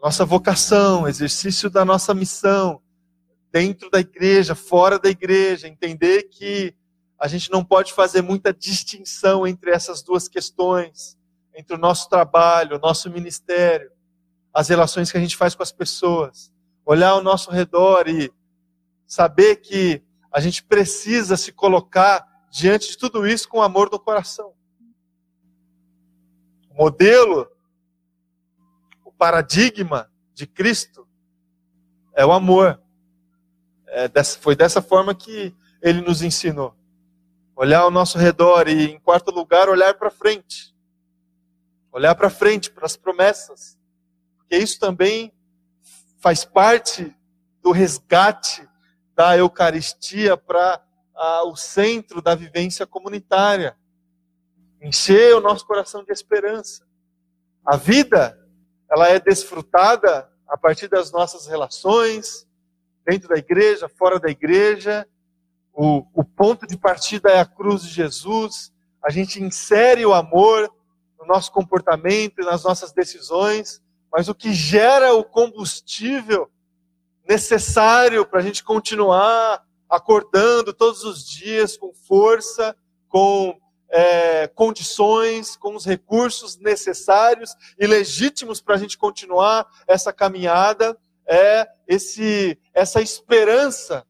A 0.00 0.06
nossa 0.06 0.24
vocação, 0.24 1.08
exercício 1.08 1.68
da 1.68 1.84
nossa 1.84 2.14
missão, 2.14 2.80
dentro 3.50 3.90
da 3.90 3.98
igreja, 3.98 4.54
fora 4.54 4.96
da 4.96 5.08
igreja, 5.08 5.66
entender 5.66 6.24
que 6.24 6.72
a 7.18 7.26
gente 7.26 7.50
não 7.50 7.64
pode 7.64 7.92
fazer 7.92 8.22
muita 8.22 8.52
distinção 8.52 9.44
entre 9.44 9.72
essas 9.72 10.00
duas 10.00 10.28
questões, 10.28 11.18
entre 11.52 11.74
o 11.74 11.78
nosso 11.78 12.08
trabalho, 12.08 12.76
o 12.76 12.78
nosso 12.78 13.10
ministério, 13.10 13.90
as 14.54 14.68
relações 14.68 15.10
que 15.10 15.18
a 15.18 15.20
gente 15.20 15.36
faz 15.36 15.56
com 15.56 15.64
as 15.64 15.72
pessoas 15.72 16.52
olhar 16.86 17.10
ao 17.10 17.22
nosso 17.22 17.50
redor 17.50 18.08
e 18.08 18.32
saber 19.04 19.56
que 19.56 20.00
a 20.30 20.40
gente 20.40 20.62
precisa 20.62 21.36
se 21.36 21.50
colocar 21.50 22.24
diante 22.50 22.90
de 22.90 22.98
tudo 22.98 23.26
isso 23.26 23.48
com 23.48 23.60
amor 23.60 23.90
no 23.90 23.98
coração. 23.98 24.54
O 26.70 26.84
modelo, 26.84 27.48
paradigma 29.18 30.10
de 30.32 30.46
Cristo 30.46 31.06
é 32.14 32.24
o 32.24 32.32
amor. 32.32 32.80
É 33.88 34.08
dessa, 34.08 34.38
foi 34.38 34.54
dessa 34.54 34.80
forma 34.80 35.14
que 35.14 35.54
ele 35.82 36.00
nos 36.00 36.22
ensinou. 36.22 36.74
Olhar 37.56 37.80
ao 37.80 37.90
nosso 37.90 38.16
redor 38.16 38.68
e, 38.68 38.92
em 38.92 39.00
quarto 39.00 39.30
lugar, 39.30 39.68
olhar 39.68 39.94
para 39.94 40.10
frente. 40.10 40.74
Olhar 41.90 42.14
para 42.14 42.30
frente, 42.30 42.70
para 42.70 42.86
as 42.86 42.96
promessas. 42.96 43.76
Porque 44.36 44.56
isso 44.56 44.78
também 44.78 45.32
faz 46.18 46.44
parte 46.44 47.14
do 47.62 47.72
resgate 47.72 48.68
da 49.14 49.36
Eucaristia 49.36 50.36
para 50.36 50.80
o 51.46 51.56
centro 51.56 52.22
da 52.22 52.34
vivência 52.34 52.86
comunitária. 52.86 53.76
Encher 54.80 55.34
o 55.34 55.40
nosso 55.40 55.66
coração 55.66 56.04
de 56.04 56.12
esperança. 56.12 56.86
A 57.64 57.76
vida, 57.76 58.38
ela 58.90 59.08
é 59.08 59.20
desfrutada 59.20 60.28
a 60.46 60.56
partir 60.56 60.88
das 60.88 61.12
nossas 61.12 61.46
relações, 61.46 62.46
dentro 63.04 63.28
da 63.28 63.36
igreja, 63.36 63.88
fora 63.88 64.18
da 64.18 64.30
igreja. 64.30 65.06
O, 65.72 66.04
o 66.14 66.24
ponto 66.24 66.66
de 66.66 66.76
partida 66.76 67.30
é 67.30 67.40
a 67.40 67.46
cruz 67.46 67.82
de 67.82 67.88
Jesus. 67.88 68.72
A 69.02 69.10
gente 69.10 69.42
insere 69.42 70.04
o 70.04 70.14
amor 70.14 70.72
no 71.18 71.26
nosso 71.26 71.52
comportamento 71.52 72.40
e 72.40 72.44
nas 72.44 72.64
nossas 72.64 72.92
decisões 72.92 73.82
mas 74.12 74.28
o 74.28 74.34
que 74.34 74.52
gera 74.52 75.14
o 75.14 75.24
combustível 75.24 76.50
necessário 77.28 78.24
para 78.26 78.40
a 78.40 78.42
gente 78.42 78.64
continuar 78.64 79.62
acordando 79.88 80.72
todos 80.72 81.04
os 81.04 81.26
dias 81.26 81.76
com 81.76 81.92
força, 81.92 82.76
com 83.08 83.58
é, 83.90 84.46
condições, 84.48 85.56
com 85.56 85.74
os 85.74 85.84
recursos 85.84 86.58
necessários 86.58 87.54
e 87.78 87.86
legítimos 87.86 88.60
para 88.60 88.74
a 88.74 88.78
gente 88.78 88.98
continuar 88.98 89.66
essa 89.86 90.12
caminhada, 90.12 90.98
é 91.26 91.68
esse, 91.86 92.58
essa 92.72 93.00
esperança 93.00 94.06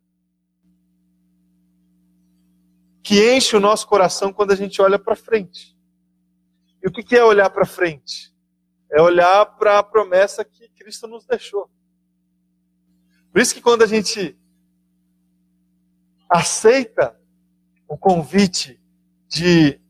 que 3.03 3.35
enche 3.35 3.57
o 3.57 3.61
nosso 3.61 3.87
coração 3.87 4.33
quando 4.33 4.53
a 4.53 4.57
gente 4.57 4.83
olha 4.83 4.99
para 4.99 5.17
frente. 5.17 5.77
E 6.83 6.89
o 6.89 6.93
que 6.93 7.17
é 7.17 7.25
olhar 7.25 7.51
para 7.51 7.65
frente? 7.65 8.37
é 8.91 9.01
olhar 9.01 9.45
para 9.45 9.79
a 9.79 9.83
promessa 9.83 10.45
que 10.45 10.69
Cristo 10.71 11.07
nos 11.07 11.27
deixou. 11.27 11.71
Por 13.31 13.41
isso 13.41 13.55
que 13.55 13.61
quando 13.61 13.83
a 13.83 13.87
gente 13.87 14.37
aceita 16.29 17.19
o 17.87 17.97
convite 17.97 18.81
de 19.29 19.81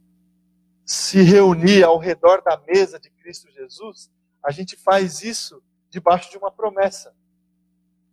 se 0.85 1.23
reunir 1.23 1.85
ao 1.85 1.99
redor 1.99 2.43
da 2.43 2.61
mesa 2.67 2.99
de 2.99 3.11
Cristo 3.11 3.51
Jesus, 3.53 4.11
a 4.43 4.51
gente 4.51 4.77
faz 4.77 5.23
isso 5.23 5.63
debaixo 5.91 6.31
de 6.31 6.37
uma 6.37 6.51
promessa. 6.51 7.15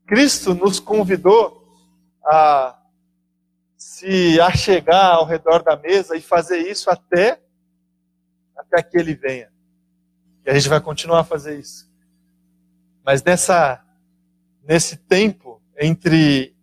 Cristo 0.06 0.54
nos 0.54 0.80
convidou 0.80 1.64
a 2.24 2.80
se 3.78 4.40
achegar 4.40 5.16
ao 5.16 5.26
redor 5.26 5.64
da 5.64 5.76
mesa 5.76 6.16
e 6.16 6.22
fazer 6.22 6.60
isso 6.60 6.90
até 6.90 7.42
até 8.56 8.82
que 8.82 8.98
ele 8.98 9.14
venha. 9.14 9.52
E 10.46 10.50
a 10.50 10.54
gente 10.54 10.70
vai 10.70 10.80
continuar 10.80 11.22
a 11.22 11.26
fazer 11.26 11.60
isso. 11.60 11.92
Mas 13.04 13.24
nessa 13.24 13.84
nesse 14.64 14.98
tempo 14.98 15.62
entre 15.78 16.56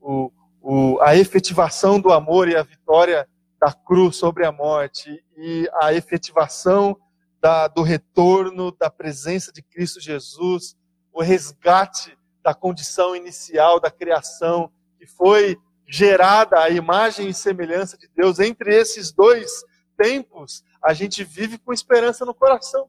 o, 0.00 0.30
o, 0.62 1.00
a 1.00 1.16
efetivação 1.16 2.00
do 2.00 2.12
amor 2.12 2.48
e 2.48 2.56
a 2.56 2.62
vitória 2.62 3.28
da 3.66 3.72
cruz 3.72 4.14
sobre 4.14 4.46
a 4.46 4.52
morte 4.52 5.24
e 5.36 5.68
a 5.82 5.92
efetivação 5.92 6.96
da, 7.40 7.66
do 7.66 7.82
retorno 7.82 8.70
da 8.70 8.88
presença 8.88 9.52
de 9.52 9.60
Cristo 9.60 10.00
Jesus, 10.00 10.76
o 11.12 11.20
resgate 11.20 12.16
da 12.44 12.54
condição 12.54 13.16
inicial 13.16 13.80
da 13.80 13.90
criação 13.90 14.70
que 14.96 15.04
foi 15.04 15.58
gerada 15.84 16.60
a 16.60 16.70
imagem 16.70 17.28
e 17.28 17.34
semelhança 17.34 17.98
de 17.98 18.08
Deus. 18.14 18.38
Entre 18.38 18.72
esses 18.72 19.10
dois 19.10 19.64
tempos, 19.96 20.62
a 20.80 20.94
gente 20.94 21.24
vive 21.24 21.58
com 21.58 21.72
esperança 21.72 22.24
no 22.24 22.32
coração. 22.32 22.88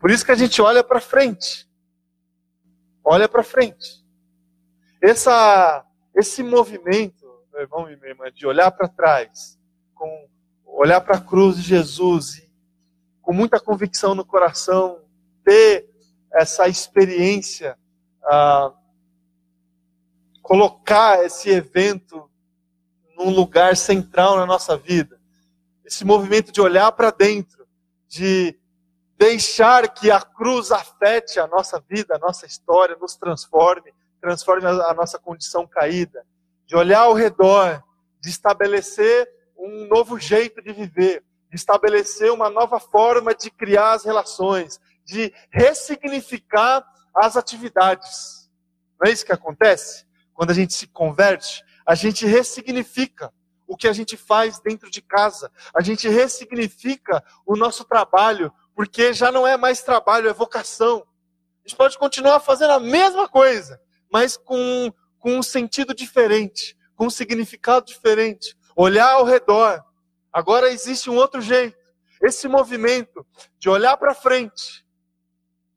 Por 0.00 0.10
isso 0.10 0.26
que 0.26 0.32
a 0.32 0.36
gente 0.36 0.60
olha 0.60 0.82
para 0.82 1.00
frente. 1.00 1.70
Olha 3.04 3.28
para 3.28 3.44
frente. 3.44 4.04
Essa, 5.00 5.86
esse 6.12 6.42
movimento, 6.42 7.24
meu 7.52 7.60
irmão 7.62 7.88
e 7.88 7.94
minha 7.94 8.08
irmã, 8.08 8.32
de 8.32 8.48
olhar 8.48 8.72
para 8.72 8.88
trás, 8.88 9.59
com 10.00 10.26
olhar 10.64 11.02
para 11.02 11.18
a 11.18 11.20
cruz 11.20 11.56
de 11.56 11.62
Jesus 11.62 12.38
e 12.38 12.50
com 13.20 13.34
muita 13.34 13.60
convicção 13.60 14.14
no 14.14 14.24
coração, 14.24 15.04
ter 15.44 15.90
essa 16.32 16.66
experiência, 16.68 17.78
ah, 18.24 18.72
colocar 20.40 21.22
esse 21.22 21.50
evento 21.50 22.30
num 23.14 23.28
lugar 23.28 23.76
central 23.76 24.36
na 24.36 24.46
nossa 24.46 24.74
vida. 24.74 25.20
Esse 25.84 26.02
movimento 26.02 26.50
de 26.50 26.62
olhar 26.62 26.90
para 26.92 27.10
dentro, 27.10 27.66
de 28.08 28.58
deixar 29.18 29.86
que 29.92 30.10
a 30.10 30.22
cruz 30.22 30.72
afete 30.72 31.38
a 31.38 31.46
nossa 31.46 31.78
vida, 31.78 32.16
a 32.16 32.18
nossa 32.18 32.46
história, 32.46 32.96
nos 32.96 33.16
transforme, 33.16 33.92
transforme 34.18 34.66
a 34.66 34.94
nossa 34.94 35.18
condição 35.18 35.66
caída, 35.66 36.24
de 36.64 36.74
olhar 36.74 37.00
ao 37.00 37.12
redor, 37.12 37.84
de 38.18 38.30
estabelecer 38.30 39.39
um 39.60 39.86
novo 39.86 40.18
jeito 40.18 40.62
de 40.62 40.72
viver, 40.72 41.22
de 41.50 41.56
estabelecer 41.56 42.32
uma 42.32 42.48
nova 42.48 42.80
forma 42.80 43.34
de 43.34 43.50
criar 43.50 43.92
as 43.92 44.04
relações, 44.04 44.80
de 45.04 45.32
ressignificar 45.50 46.84
as 47.14 47.36
atividades. 47.36 48.50
Não 48.98 49.08
é 49.08 49.12
isso 49.12 49.26
que 49.26 49.32
acontece? 49.32 50.06
Quando 50.32 50.50
a 50.50 50.54
gente 50.54 50.72
se 50.72 50.86
converte, 50.86 51.62
a 51.86 51.94
gente 51.94 52.24
ressignifica 52.24 53.32
o 53.66 53.76
que 53.76 53.86
a 53.86 53.92
gente 53.92 54.16
faz 54.16 54.58
dentro 54.58 54.90
de 54.90 55.00
casa, 55.00 55.50
a 55.74 55.80
gente 55.80 56.08
ressignifica 56.08 57.22
o 57.46 57.54
nosso 57.54 57.84
trabalho, 57.84 58.52
porque 58.74 59.12
já 59.12 59.30
não 59.30 59.46
é 59.46 59.56
mais 59.56 59.82
trabalho, 59.82 60.28
é 60.28 60.32
vocação. 60.32 61.06
A 61.64 61.68
gente 61.68 61.76
pode 61.76 61.98
continuar 61.98 62.40
fazendo 62.40 62.72
a 62.72 62.80
mesma 62.80 63.28
coisa, 63.28 63.80
mas 64.10 64.36
com, 64.36 64.92
com 65.18 65.38
um 65.38 65.42
sentido 65.42 65.94
diferente, 65.94 66.76
com 66.96 67.06
um 67.06 67.10
significado 67.10 67.86
diferente 67.86 68.56
olhar 68.80 69.12
ao 69.12 69.24
redor. 69.24 69.84
Agora 70.32 70.70
existe 70.70 71.10
um 71.10 71.16
outro 71.16 71.40
jeito. 71.40 71.76
Esse 72.22 72.48
movimento 72.48 73.26
de 73.58 73.68
olhar 73.68 73.96
para 73.96 74.14
frente, 74.14 74.86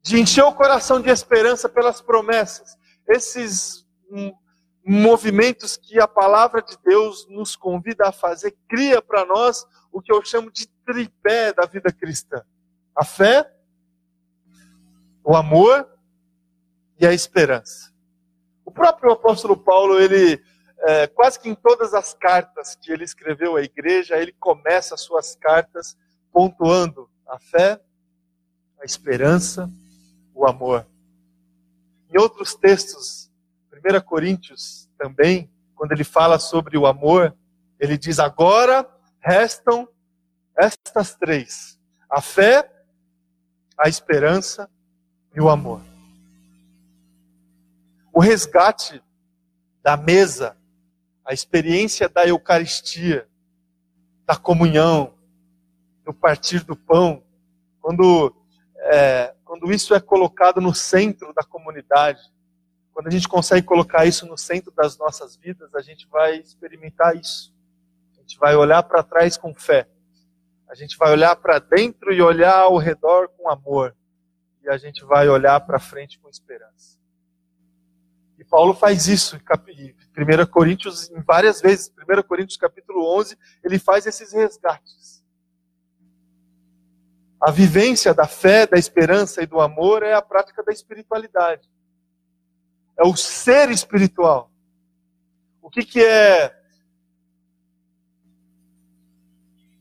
de 0.02 0.20
encher 0.20 0.44
o 0.44 0.54
coração 0.54 1.00
de 1.00 1.10
esperança 1.10 1.68
pelas 1.68 2.00
promessas, 2.00 2.76
esses 3.06 3.86
movimentos 4.84 5.76
que 5.76 5.98
a 5.98 6.06
palavra 6.06 6.62
de 6.62 6.76
Deus 6.84 7.26
nos 7.28 7.56
convida 7.56 8.08
a 8.08 8.12
fazer, 8.12 8.54
cria 8.68 9.00
para 9.00 9.24
nós 9.24 9.66
o 9.90 10.00
que 10.00 10.12
eu 10.12 10.22
chamo 10.24 10.50
de 10.50 10.66
tripé 10.84 11.52
da 11.52 11.66
vida 11.66 11.90
cristã: 11.92 12.42
a 12.94 13.04
fé, 13.04 13.50
o 15.22 15.34
amor 15.34 15.88
e 16.98 17.06
a 17.06 17.12
esperança. 17.12 17.92
O 18.64 18.70
próprio 18.70 19.12
apóstolo 19.12 19.56
Paulo, 19.56 19.98
ele 20.00 20.42
é, 20.80 21.06
quase 21.06 21.38
que 21.38 21.48
em 21.48 21.54
todas 21.54 21.94
as 21.94 22.14
cartas 22.14 22.76
que 22.76 22.92
ele 22.92 23.04
escreveu 23.04 23.56
à 23.56 23.62
igreja, 23.62 24.16
ele 24.16 24.32
começa 24.32 24.94
as 24.94 25.00
suas 25.00 25.34
cartas 25.36 25.96
pontuando 26.32 27.08
a 27.26 27.38
fé, 27.38 27.80
a 28.80 28.84
esperança, 28.84 29.70
o 30.34 30.46
amor. 30.46 30.86
Em 32.10 32.18
outros 32.18 32.54
textos, 32.54 33.30
1 33.72 34.00
Coríntios 34.02 34.88
também, 34.98 35.50
quando 35.74 35.92
ele 35.92 36.04
fala 36.04 36.38
sobre 36.38 36.76
o 36.76 36.86
amor, 36.86 37.34
ele 37.78 37.96
diz: 37.96 38.18
agora 38.18 38.88
restam 39.20 39.88
estas 40.56 41.14
três: 41.14 41.78
a 42.10 42.20
fé, 42.20 42.70
a 43.78 43.88
esperança 43.88 44.68
e 45.34 45.40
o 45.40 45.48
amor. 45.48 45.80
O 48.12 48.20
resgate 48.20 49.02
da 49.82 49.96
mesa 49.96 50.56
a 51.24 51.32
experiência 51.32 52.08
da 52.08 52.26
Eucaristia, 52.26 53.26
da 54.26 54.36
comunhão, 54.36 55.14
do 56.04 56.12
partir 56.12 56.64
do 56.64 56.76
pão, 56.76 57.22
quando, 57.80 58.34
é, 58.76 59.34
quando 59.44 59.72
isso 59.72 59.94
é 59.94 60.00
colocado 60.00 60.60
no 60.60 60.74
centro 60.74 61.32
da 61.32 61.42
comunidade, 61.42 62.20
quando 62.92 63.08
a 63.08 63.10
gente 63.10 63.26
consegue 63.26 63.66
colocar 63.66 64.04
isso 64.06 64.26
no 64.26 64.36
centro 64.36 64.70
das 64.70 64.98
nossas 64.98 65.34
vidas, 65.34 65.74
a 65.74 65.80
gente 65.80 66.06
vai 66.08 66.36
experimentar 66.36 67.16
isso. 67.16 67.52
A 68.12 68.20
gente 68.20 68.38
vai 68.38 68.54
olhar 68.54 68.82
para 68.82 69.02
trás 69.02 69.36
com 69.36 69.54
fé. 69.54 69.88
A 70.68 70.74
gente 70.74 70.96
vai 70.96 71.10
olhar 71.10 71.34
para 71.36 71.58
dentro 71.58 72.12
e 72.12 72.22
olhar 72.22 72.56
ao 72.56 72.76
redor 72.76 73.28
com 73.28 73.50
amor. 73.50 73.96
E 74.62 74.68
a 74.68 74.76
gente 74.76 75.04
vai 75.04 75.28
olhar 75.28 75.58
para 75.60 75.78
frente 75.78 76.18
com 76.18 76.28
esperança. 76.28 76.98
E 78.44 78.46
Paulo 78.46 78.74
faz 78.74 79.08
isso 79.08 79.36
em 79.36 79.40
1 79.40 80.46
Coríntios 80.50 81.10
em 81.10 81.22
várias 81.22 81.62
vezes. 81.62 81.90
1 81.90 82.22
Coríntios 82.24 82.58
capítulo 82.58 83.18
11, 83.18 83.38
ele 83.64 83.78
faz 83.78 84.06
esses 84.06 84.34
resgates. 84.34 85.24
A 87.40 87.50
vivência 87.50 88.12
da 88.12 88.26
fé, 88.26 88.66
da 88.66 88.76
esperança 88.76 89.42
e 89.42 89.46
do 89.46 89.62
amor 89.62 90.02
é 90.02 90.12
a 90.12 90.20
prática 90.20 90.62
da 90.62 90.72
espiritualidade. 90.72 91.66
É 92.98 93.02
o 93.02 93.16
ser 93.16 93.70
espiritual. 93.70 94.50
O 95.62 95.70
que, 95.70 95.82
que 95.82 96.04
é. 96.04 96.54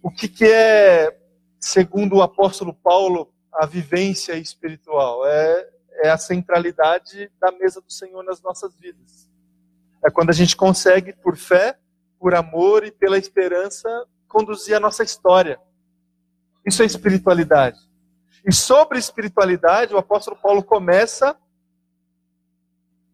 O 0.01 0.09
que, 0.09 0.29
que 0.29 0.45
é, 0.45 1.19
segundo 1.59 2.15
o 2.15 2.21
apóstolo 2.21 2.73
Paulo, 2.73 3.33
a 3.53 3.65
vivência 3.65 4.35
espiritual? 4.35 5.25
É 5.27 5.72
é 6.01 6.09
a 6.09 6.17
centralidade 6.17 7.31
da 7.39 7.51
mesa 7.51 7.81
do 7.81 7.91
Senhor 7.91 8.23
nas 8.23 8.41
nossas 8.41 8.75
vidas. 8.75 9.29
É 10.03 10.09
quando 10.09 10.29
a 10.29 10.33
gente 10.33 10.55
consegue, 10.55 11.13
por 11.13 11.37
fé, 11.37 11.77
por 12.19 12.33
amor 12.33 12.83
e 12.83 12.91
pela 12.91 13.17
esperança, 13.17 13.87
conduzir 14.27 14.75
a 14.75 14.79
nossa 14.79 15.03
história. 15.03 15.59
Isso 16.65 16.81
é 16.81 16.85
espiritualidade. 16.85 17.79
E 18.45 18.53
sobre 18.53 18.97
espiritualidade, 18.97 19.93
o 19.93 19.97
apóstolo 19.97 20.35
Paulo 20.35 20.63
começa 20.63 21.37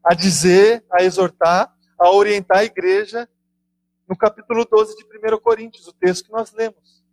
a 0.04 0.14
dizer, 0.14 0.84
a 0.92 1.04
exortar, 1.04 1.74
a 1.98 2.10
orientar 2.10 2.60
a 2.60 2.64
igreja 2.64 3.30
no 4.08 4.18
capítulo 4.18 4.66
12 4.66 4.96
de 4.96 5.04
1 5.06 5.40
Coríntios, 5.40 5.88
o 5.88 5.94
texto 5.94 6.26
que 6.26 6.32
nós 6.32 6.52
lemos. 6.54 7.04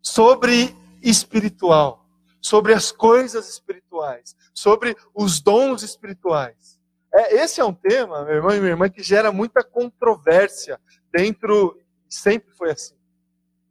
Sobre 0.00 0.74
espiritual 1.02 2.01
sobre 2.42 2.74
as 2.74 2.90
coisas 2.90 3.48
espirituais, 3.48 4.36
sobre 4.52 4.96
os 5.14 5.40
dons 5.40 5.84
espirituais. 5.84 6.78
É, 7.14 7.36
esse 7.36 7.60
é 7.60 7.64
um 7.64 7.72
tema, 7.72 8.24
meu 8.24 8.34
irmão 8.34 8.54
e 8.54 8.58
minha 8.58 8.72
irmã, 8.72 8.90
que 8.90 9.02
gera 9.02 9.30
muita 9.30 9.62
controvérsia 9.62 10.80
dentro, 11.12 11.80
sempre 12.08 12.52
foi 12.52 12.72
assim. 12.72 12.96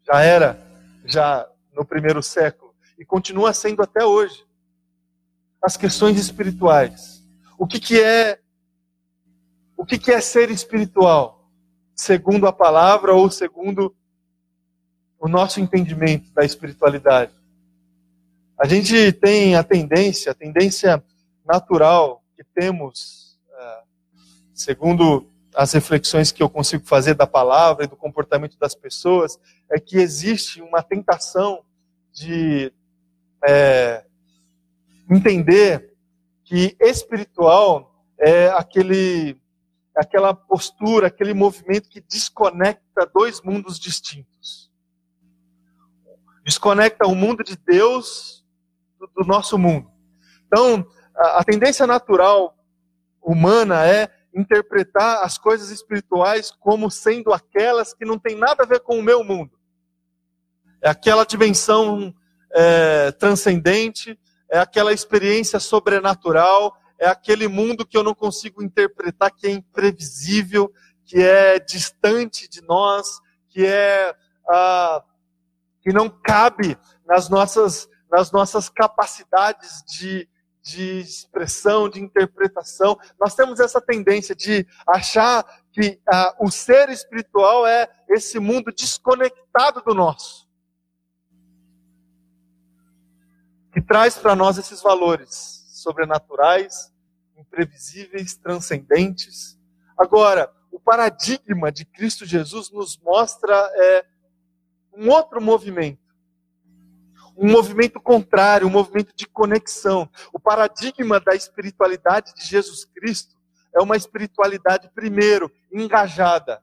Já 0.03 0.21
era, 0.21 0.57
já 1.03 1.47
no 1.73 1.83
primeiro 1.83 2.23
século, 2.23 2.73
e 2.97 3.03
continua 3.03 3.53
sendo 3.53 3.81
até 3.81 4.05
hoje. 4.05 4.45
As 5.61 5.75
questões 5.75 6.17
espirituais. 6.17 7.21
O 7.57 7.67
que, 7.67 7.79
que 7.79 8.01
é 8.01 8.39
o 9.75 9.85
que, 9.85 9.97
que 9.97 10.11
é 10.11 10.21
ser 10.21 10.49
espiritual? 10.49 11.49
Segundo 11.95 12.47
a 12.47 12.53
palavra 12.53 13.13
ou 13.13 13.29
segundo 13.29 13.95
o 15.19 15.27
nosso 15.27 15.59
entendimento 15.59 16.31
da 16.33 16.45
espiritualidade? 16.45 17.40
A 18.61 18.67
gente 18.67 19.11
tem 19.13 19.55
a 19.55 19.63
tendência, 19.63 20.31
a 20.31 20.35
tendência 20.35 21.03
natural 21.43 22.23
que 22.35 22.43
temos, 22.43 23.39
é, 23.51 23.81
segundo 24.53 25.27
as 25.55 25.73
reflexões 25.73 26.31
que 26.31 26.43
eu 26.43 26.47
consigo 26.47 26.85
fazer 26.85 27.15
da 27.15 27.25
palavra 27.25 27.85
e 27.85 27.87
do 27.87 27.95
comportamento 27.95 28.59
das 28.59 28.75
pessoas, 28.75 29.39
é 29.67 29.79
que 29.79 29.97
existe 29.97 30.61
uma 30.61 30.83
tentação 30.83 31.63
de 32.13 32.71
é, 33.43 34.05
entender 35.09 35.95
que 36.43 36.77
espiritual 36.79 38.05
é 38.19 38.49
aquele, 38.49 39.41
aquela 39.95 40.35
postura, 40.35 41.07
aquele 41.07 41.33
movimento 41.33 41.89
que 41.89 41.99
desconecta 41.99 43.09
dois 43.11 43.41
mundos 43.41 43.79
distintos. 43.79 44.71
Desconecta 46.45 47.07
o 47.07 47.15
mundo 47.15 47.43
de 47.43 47.57
Deus 47.57 48.40
do, 49.07 49.25
nosso 49.25 49.57
mundo. 49.57 49.89
Então, 50.47 50.85
a, 51.15 51.43
tendência 51.43 51.87
natural 51.87 52.55
humana 53.21 53.85
é 53.85 54.09
interpretar 54.33 55.23
as 55.23 55.37
coisas 55.37 55.69
espirituais 55.69 56.51
como 56.51 56.89
sendo 56.89 57.33
aquelas 57.33 57.93
que 57.93 58.05
não 58.05 58.17
têm 58.17 58.35
nada 58.35 58.63
a 58.63 58.65
ver 58.65 58.79
com 58.79 58.97
o 58.97 59.03
meu 59.03 59.23
mundo. 59.23 59.51
É 60.81 60.89
aquela 60.89 61.25
dimensão 61.25 62.13
é, 62.53 63.11
transcendente, 63.11 64.19
é 64.49 64.59
aquela 64.59 64.91
experiência 64.91 65.59
sobrenatural, 65.59 66.75
é 66.99 67.07
aquele 67.07 67.47
mundo 67.47 67.85
que 67.85 67.97
eu 67.97 68.03
não 68.03 68.13
consigo 68.13 68.63
interpretar, 68.63 69.31
que 69.31 69.47
é 69.47 69.51
imprevisível, 69.51 70.71
que 71.05 71.21
é 71.21 71.59
distante 71.59 72.49
de 72.49 72.61
nós, 72.61 73.19
que 73.49 73.65
é 73.65 74.15
ah, 74.49 75.03
que 75.81 75.91
não 75.91 76.09
cabe 76.09 76.77
nas 77.05 77.29
nossas 77.29 77.89
nas 78.11 78.31
nossas 78.31 78.69
capacidades 78.69 79.83
de 79.83 80.27
de 80.61 80.99
expressão, 80.99 81.89
de 81.89 81.99
interpretação. 81.99 82.97
Nós 83.19 83.33
temos 83.35 83.59
essa 83.59 83.81
tendência 83.81 84.35
de 84.35 84.65
achar 84.85 85.43
que 85.71 85.99
ah, 86.07 86.35
o 86.39 86.51
ser 86.51 86.89
espiritual 86.89 87.65
é 87.65 87.89
esse 88.09 88.39
mundo 88.39 88.71
desconectado 88.71 89.81
do 89.81 89.93
nosso. 89.93 90.47
Que 93.73 93.81
traz 93.81 94.17
para 94.17 94.35
nós 94.35 94.57
esses 94.57 94.81
valores 94.81 95.65
sobrenaturais, 95.69 96.93
imprevisíveis, 97.37 98.35
transcendentes. 98.35 99.57
Agora, 99.97 100.53
o 100.71 100.79
paradigma 100.79 101.71
de 101.71 101.85
Cristo 101.85 102.25
Jesus 102.25 102.69
nos 102.69 102.97
mostra 102.99 103.55
é, 103.75 104.05
um 104.93 105.09
outro 105.09 105.41
movimento 105.41 106.00
um 107.41 107.49
movimento 107.49 107.99
contrário, 107.99 108.67
um 108.67 108.71
movimento 108.71 109.15
de 109.15 109.25
conexão. 109.25 110.07
O 110.31 110.39
paradigma 110.39 111.19
da 111.19 111.33
espiritualidade 111.33 112.35
de 112.35 112.45
Jesus 112.45 112.85
Cristo 112.85 113.35
é 113.75 113.81
uma 113.81 113.97
espiritualidade, 113.97 114.91
primeiro, 114.93 115.51
engajada, 115.73 116.61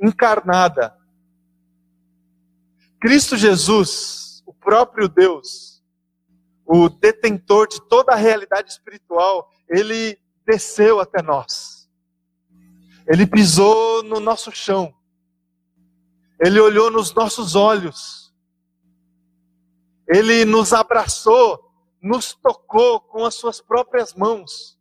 encarnada. 0.00 0.96
Cristo 3.00 3.36
Jesus, 3.36 4.40
o 4.46 4.54
próprio 4.54 5.08
Deus, 5.08 5.82
o 6.64 6.88
detentor 6.88 7.66
de 7.66 7.80
toda 7.88 8.12
a 8.12 8.16
realidade 8.16 8.70
espiritual, 8.70 9.50
ele 9.68 10.16
desceu 10.46 11.00
até 11.00 11.20
nós. 11.20 11.90
Ele 13.08 13.26
pisou 13.26 14.04
no 14.04 14.20
nosso 14.20 14.52
chão. 14.52 14.94
Ele 16.38 16.60
olhou 16.60 16.88
nos 16.88 17.12
nossos 17.12 17.56
olhos 17.56 18.21
ele 20.12 20.44
nos 20.44 20.74
abraçou, 20.74 21.72
nos 22.00 22.34
tocou 22.34 23.00
com 23.00 23.24
as 23.24 23.34
suas 23.34 23.62
próprias 23.62 24.12
mãos. 24.12 24.78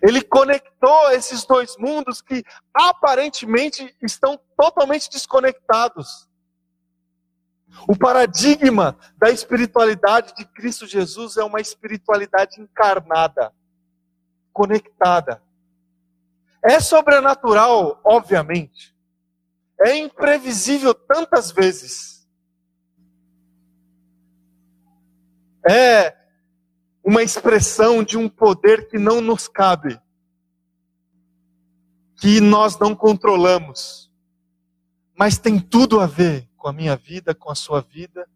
Ele 0.00 0.22
conectou 0.22 1.10
esses 1.10 1.44
dois 1.44 1.76
mundos 1.76 2.22
que 2.22 2.44
aparentemente 2.72 3.96
estão 4.00 4.38
totalmente 4.56 5.10
desconectados. 5.10 6.28
O 7.88 7.98
paradigma 7.98 8.96
da 9.18 9.30
espiritualidade 9.30 10.32
de 10.36 10.44
Cristo 10.44 10.86
Jesus 10.86 11.36
é 11.36 11.42
uma 11.42 11.60
espiritualidade 11.60 12.60
encarnada, 12.60 13.52
conectada. 14.52 15.42
É 16.62 16.78
sobrenatural, 16.78 18.00
obviamente. 18.04 18.94
É 19.80 19.96
imprevisível 19.96 20.94
tantas 20.94 21.50
vezes 21.50 22.15
é 25.68 26.16
uma 27.04 27.22
expressão 27.22 28.02
de 28.02 28.16
um 28.16 28.28
poder 28.28 28.88
que 28.88 28.98
não 28.98 29.20
nos 29.20 29.46
cabe, 29.46 30.00
que 32.16 32.40
nós 32.40 32.78
não 32.78 32.94
controlamos, 32.94 34.10
mas 35.16 35.38
tem 35.38 35.60
tudo 35.60 36.00
a 36.00 36.06
ver 36.06 36.48
com 36.56 36.68
a 36.68 36.72
minha 36.72 36.96
vida, 36.96 37.34
com 37.34 37.50
a 37.50 37.54
sua 37.54 37.80
vida, 37.80 38.28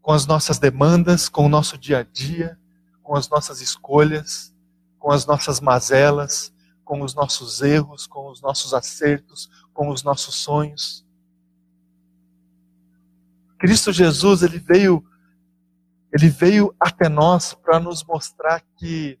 com 0.00 0.12
as 0.12 0.26
nossas 0.26 0.58
demandas, 0.58 1.28
com 1.28 1.46
o 1.46 1.48
nosso 1.48 1.76
dia 1.76 1.98
a 1.98 2.02
dia, 2.02 2.58
com 3.02 3.16
as 3.16 3.28
nossas 3.28 3.60
escolhas, 3.60 4.54
com 4.98 5.10
as 5.10 5.26
nossas 5.26 5.60
mazelas, 5.60 6.52
com 6.84 7.02
os 7.02 7.14
nossos 7.14 7.60
erros, 7.60 8.06
com 8.06 8.30
os 8.30 8.40
nossos 8.40 8.72
acertos, 8.72 9.50
com 9.72 9.88
os 9.88 10.02
nossos 10.02 10.36
sonhos. 10.36 11.06
Cristo 13.58 13.92
Jesus, 13.92 14.42
ele 14.42 14.58
veio 14.58 15.04
ele 16.12 16.28
veio 16.28 16.74
até 16.78 17.08
nós 17.08 17.54
para 17.54 17.78
nos 17.78 18.02
mostrar 18.02 18.60
que 18.76 19.18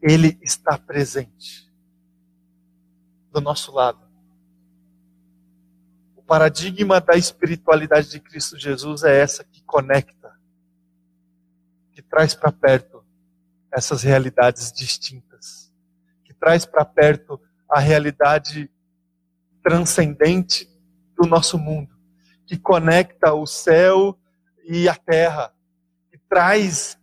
Ele 0.00 0.36
está 0.42 0.76
presente 0.76 1.72
do 3.30 3.40
nosso 3.40 3.72
lado. 3.72 4.00
O 6.16 6.22
paradigma 6.22 7.00
da 7.00 7.16
espiritualidade 7.16 8.10
de 8.10 8.18
Cristo 8.18 8.58
Jesus 8.58 9.04
é 9.04 9.20
essa 9.20 9.44
que 9.44 9.62
conecta, 9.62 10.36
que 11.92 12.02
traz 12.02 12.34
para 12.34 12.50
perto 12.50 13.04
essas 13.70 14.02
realidades 14.02 14.72
distintas, 14.72 15.72
que 16.24 16.34
traz 16.34 16.66
para 16.66 16.84
perto 16.84 17.40
a 17.68 17.78
realidade 17.78 18.70
transcendente 19.62 20.68
do 21.16 21.26
nosso 21.26 21.56
mundo, 21.56 21.96
que 22.44 22.58
conecta 22.58 23.32
o 23.32 23.46
céu 23.46 24.18
e 24.64 24.88
a 24.88 24.96
terra, 24.96 25.54
traz, 26.32 26.98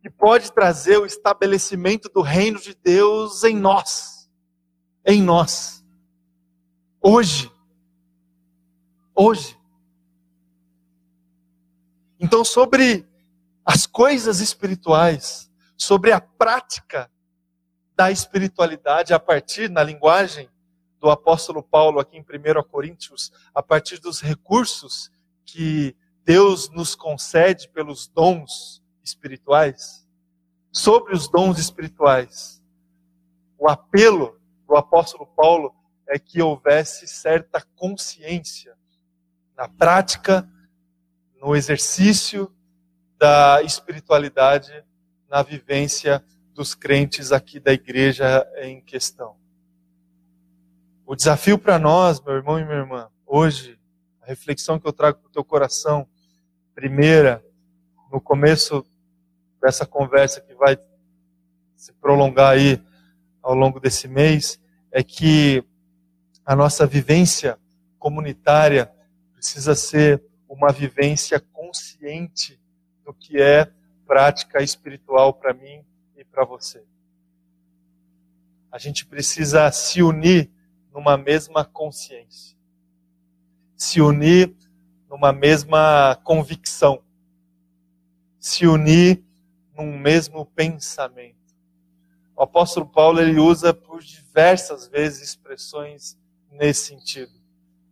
que 0.00 0.08
pode 0.08 0.50
trazer 0.52 0.96
o 0.96 1.04
estabelecimento 1.04 2.08
do 2.08 2.22
reino 2.22 2.58
de 2.58 2.74
Deus 2.74 3.44
em 3.44 3.54
nós. 3.54 4.26
Em 5.04 5.22
nós. 5.22 5.84
Hoje. 6.98 7.52
Hoje. 9.14 9.54
Então, 12.18 12.42
sobre 12.42 13.06
as 13.66 13.84
coisas 13.84 14.40
espirituais, 14.40 15.50
sobre 15.76 16.10
a 16.10 16.18
prática 16.18 17.10
da 17.94 18.10
espiritualidade 18.10 19.12
a 19.12 19.20
partir, 19.20 19.68
na 19.68 19.82
linguagem 19.82 20.48
do 20.98 21.10
apóstolo 21.10 21.62
Paulo 21.62 22.00
aqui 22.00 22.16
em 22.16 22.22
1 22.22 22.62
Coríntios, 22.62 23.30
a 23.54 23.62
partir 23.62 24.00
dos 24.00 24.22
recursos 24.22 25.12
que 25.44 25.94
Deus 26.24 26.68
nos 26.70 26.94
concede 26.94 27.68
pelos 27.68 28.06
dons 28.06 28.82
espirituais, 29.02 30.06
sobre 30.72 31.14
os 31.14 31.28
dons 31.28 31.58
espirituais. 31.58 32.62
O 33.58 33.68
apelo 33.68 34.40
do 34.66 34.76
apóstolo 34.76 35.26
Paulo 35.26 35.74
é 36.06 36.18
que 36.18 36.42
houvesse 36.42 37.06
certa 37.06 37.60
consciência 37.74 38.76
na 39.56 39.68
prática, 39.68 40.48
no 41.40 41.56
exercício 41.56 42.52
da 43.18 43.62
espiritualidade, 43.62 44.84
na 45.28 45.42
vivência 45.42 46.24
dos 46.54 46.74
crentes 46.74 47.32
aqui 47.32 47.58
da 47.58 47.72
igreja 47.72 48.46
em 48.56 48.80
questão. 48.80 49.36
O 51.06 51.16
desafio 51.16 51.58
para 51.58 51.78
nós, 51.78 52.20
meu 52.20 52.34
irmão 52.34 52.58
e 52.58 52.64
minha 52.64 52.76
irmã, 52.76 53.10
hoje, 53.26 53.79
reflexão 54.30 54.78
que 54.78 54.86
eu 54.86 54.92
trago 54.92 55.18
para 55.18 55.28
o 55.28 55.32
teu 55.32 55.44
coração, 55.44 56.06
primeira, 56.74 57.44
no 58.12 58.20
começo 58.20 58.86
dessa 59.60 59.84
conversa 59.84 60.40
que 60.40 60.54
vai 60.54 60.78
se 61.76 61.92
prolongar 61.94 62.52
aí 62.52 62.80
ao 63.42 63.54
longo 63.54 63.80
desse 63.80 64.06
mês, 64.06 64.60
é 64.92 65.02
que 65.02 65.64
a 66.44 66.54
nossa 66.54 66.86
vivência 66.86 67.58
comunitária 67.98 68.90
precisa 69.34 69.74
ser 69.74 70.22
uma 70.48 70.72
vivência 70.72 71.40
consciente 71.40 72.60
do 73.04 73.12
que 73.12 73.40
é 73.40 73.70
prática 74.06 74.62
espiritual 74.62 75.34
para 75.34 75.52
mim 75.52 75.84
e 76.16 76.24
para 76.24 76.44
você. 76.44 76.84
A 78.70 78.78
gente 78.78 79.04
precisa 79.06 79.70
se 79.72 80.02
unir 80.02 80.50
numa 80.92 81.16
mesma 81.16 81.64
consciência, 81.64 82.56
se 83.80 83.98
unir 84.02 84.54
numa 85.08 85.32
mesma 85.32 86.14
convicção, 86.22 87.02
se 88.38 88.66
unir 88.66 89.24
num 89.74 89.98
mesmo 89.98 90.44
pensamento. 90.44 91.56
O 92.36 92.42
apóstolo 92.42 92.86
Paulo 92.86 93.22
ele 93.22 93.40
usa 93.40 93.72
por 93.72 94.02
diversas 94.02 94.86
vezes 94.86 95.30
expressões 95.30 96.14
nesse 96.52 96.88
sentido. 96.88 97.32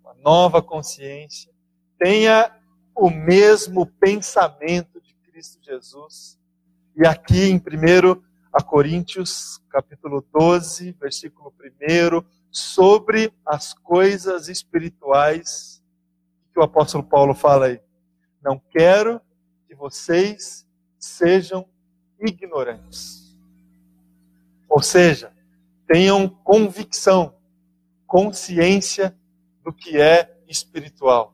Uma 0.05 0.13
nova 0.23 0.61
consciência, 0.61 1.51
tenha 1.99 2.55
o 2.95 3.09
mesmo 3.09 3.87
pensamento 3.87 5.01
de 5.01 5.15
Cristo 5.15 5.59
Jesus. 5.65 6.39
E 6.95 7.07
aqui, 7.07 7.45
em 7.49 7.59
primeiro, 7.59 8.23
a 8.53 8.63
Coríntios, 8.63 9.59
capítulo 9.71 10.23
12, 10.39 10.93
versículo 11.01 11.51
1, 11.59 12.23
sobre 12.51 13.33
as 13.47 13.73
coisas 13.73 14.49
espirituais 14.49 15.78
que 16.59 16.61
o 16.61 16.65
apóstolo 16.65 17.05
Paulo 17.05 17.35
fala 17.35 17.67
aí. 17.67 17.81
Não 18.43 18.59
quero 18.59 19.21
que 19.69 19.77
vocês 19.77 20.67
sejam 20.99 21.65
ignorantes. 22.19 23.39
Ou 24.69 24.83
seja, 24.83 25.33
tenham 25.87 26.29
convicção, 26.29 27.37
consciência 28.09 29.17
do 29.63 29.73
que 29.73 30.01
é 30.01 30.37
espiritual, 30.49 31.33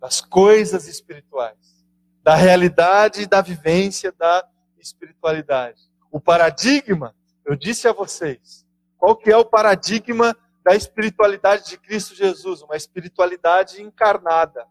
das 0.00 0.20
coisas 0.20 0.86
espirituais, 0.86 1.84
da 2.22 2.36
realidade 2.36 3.22
e 3.22 3.26
da 3.26 3.40
vivência 3.40 4.12
da 4.12 4.48
espiritualidade. 4.78 5.82
O 6.08 6.20
paradigma, 6.20 7.16
eu 7.44 7.56
disse 7.56 7.88
a 7.88 7.92
vocês, 7.92 8.64
qual 8.96 9.16
que 9.16 9.28
é 9.28 9.36
o 9.36 9.44
paradigma 9.44 10.36
da 10.66 10.74
espiritualidade 10.74 11.68
de 11.68 11.78
Cristo 11.78 12.12
Jesus? 12.12 12.60
Uma 12.60 12.74
espiritualidade 12.74 13.80
encarnada, 13.80 14.66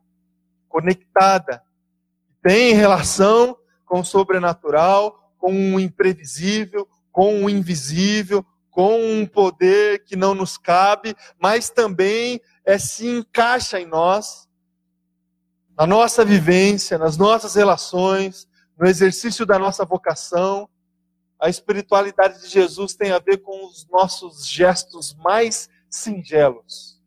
conectada, 0.68 1.64
tem 2.44 2.74
relação 2.74 3.58
com 3.86 4.02
o 4.02 4.06
sobrenatural, 4.06 5.32
com 5.38 5.54
o 5.74 5.80
imprevisível, 5.80 6.86
com 7.14 7.46
o 7.46 7.50
invisível, 7.50 8.46
com 8.70 9.00
um 9.00 9.26
poder 9.26 10.04
que 10.04 10.18
não 10.18 10.36
nos 10.36 10.58
cabe, 10.58 11.16
mas 11.40 11.70
também 11.70 12.42
é, 12.66 12.78
se 12.78 13.08
encaixa 13.08 13.80
em 13.80 13.86
nós, 13.86 14.50
na 15.78 15.88
nossa 15.88 16.26
vivência, 16.26 16.98
nas 16.98 17.16
nossas 17.16 17.56
relações, 17.56 18.50
no 18.78 18.86
exercício 18.86 19.46
da 19.46 19.58
nossa 19.58 19.86
vocação. 19.86 20.70
A 21.40 21.48
espiritualidade 21.48 22.42
de 22.42 22.50
Jesus 22.50 22.96
tem 22.96 23.14
a 23.14 23.20
ver 23.20 23.38
com 23.38 23.66
os 23.66 23.88
nossos 23.88 24.46
gestos 24.46 25.16
mais 25.16 25.70
singelos, 25.96 27.02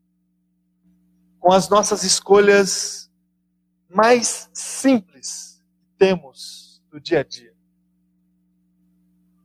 com 1.38 1.52
as 1.52 1.68
nossas 1.68 2.02
escolhas 2.04 3.10
mais 3.88 4.50
simples 4.52 5.62
que 5.80 5.86
temos 5.98 6.82
no 6.92 7.00
dia 7.00 7.20
a 7.20 7.22
dia. 7.22 7.54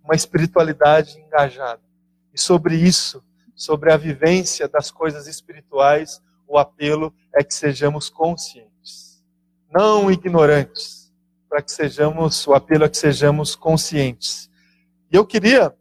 Uma 0.04 0.16
espiritualidade 0.16 1.20
engajada. 1.20 1.82
E 2.34 2.40
sobre 2.40 2.76
isso, 2.76 3.24
sobre 3.56 3.92
a 3.92 3.98
vivência 3.98 4.68
das 4.68 4.90
coisas 4.90 5.28
espirituais, 5.28 6.22
o 6.48 6.58
apelo 6.58 7.14
é 7.34 7.44
que 7.44 7.54
sejamos 7.54 8.10
conscientes, 8.10 9.24
não 9.72 10.12
ignorantes, 10.12 11.12
para 11.48 11.62
que 11.62 11.72
sejamos, 11.72 12.48
o 12.48 12.54
apelo 12.54 12.84
é 12.84 12.90
que 12.90 12.98
sejamos 12.98 13.56
conscientes. 13.56 14.50
E 15.12 15.16
eu 15.16 15.26
queria, 15.26 15.76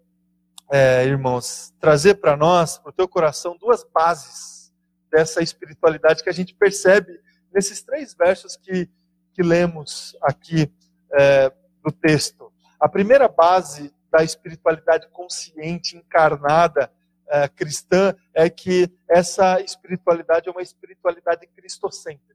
é, 0.74 1.04
irmãos, 1.04 1.70
trazer 1.78 2.14
para 2.14 2.34
nós, 2.34 2.78
para 2.78 2.88
o 2.88 2.92
teu 2.94 3.06
coração, 3.06 3.58
duas 3.60 3.84
bases 3.84 4.72
dessa 5.10 5.42
espiritualidade 5.42 6.22
que 6.22 6.30
a 6.30 6.32
gente 6.32 6.54
percebe 6.54 7.20
nesses 7.52 7.82
três 7.82 8.14
versos 8.14 8.56
que, 8.56 8.88
que 9.34 9.42
lemos 9.42 10.16
aqui 10.22 10.72
é, 11.12 11.52
do 11.84 11.92
texto. 11.92 12.50
A 12.80 12.88
primeira 12.88 13.28
base 13.28 13.92
da 14.10 14.24
espiritualidade 14.24 15.06
consciente, 15.12 15.94
encarnada, 15.94 16.90
é, 17.28 17.46
cristã, 17.48 18.16
é 18.32 18.48
que 18.48 18.90
essa 19.06 19.60
espiritualidade 19.60 20.48
é 20.48 20.52
uma 20.52 20.62
espiritualidade 20.62 21.46
cristocêntrica. 21.48 22.34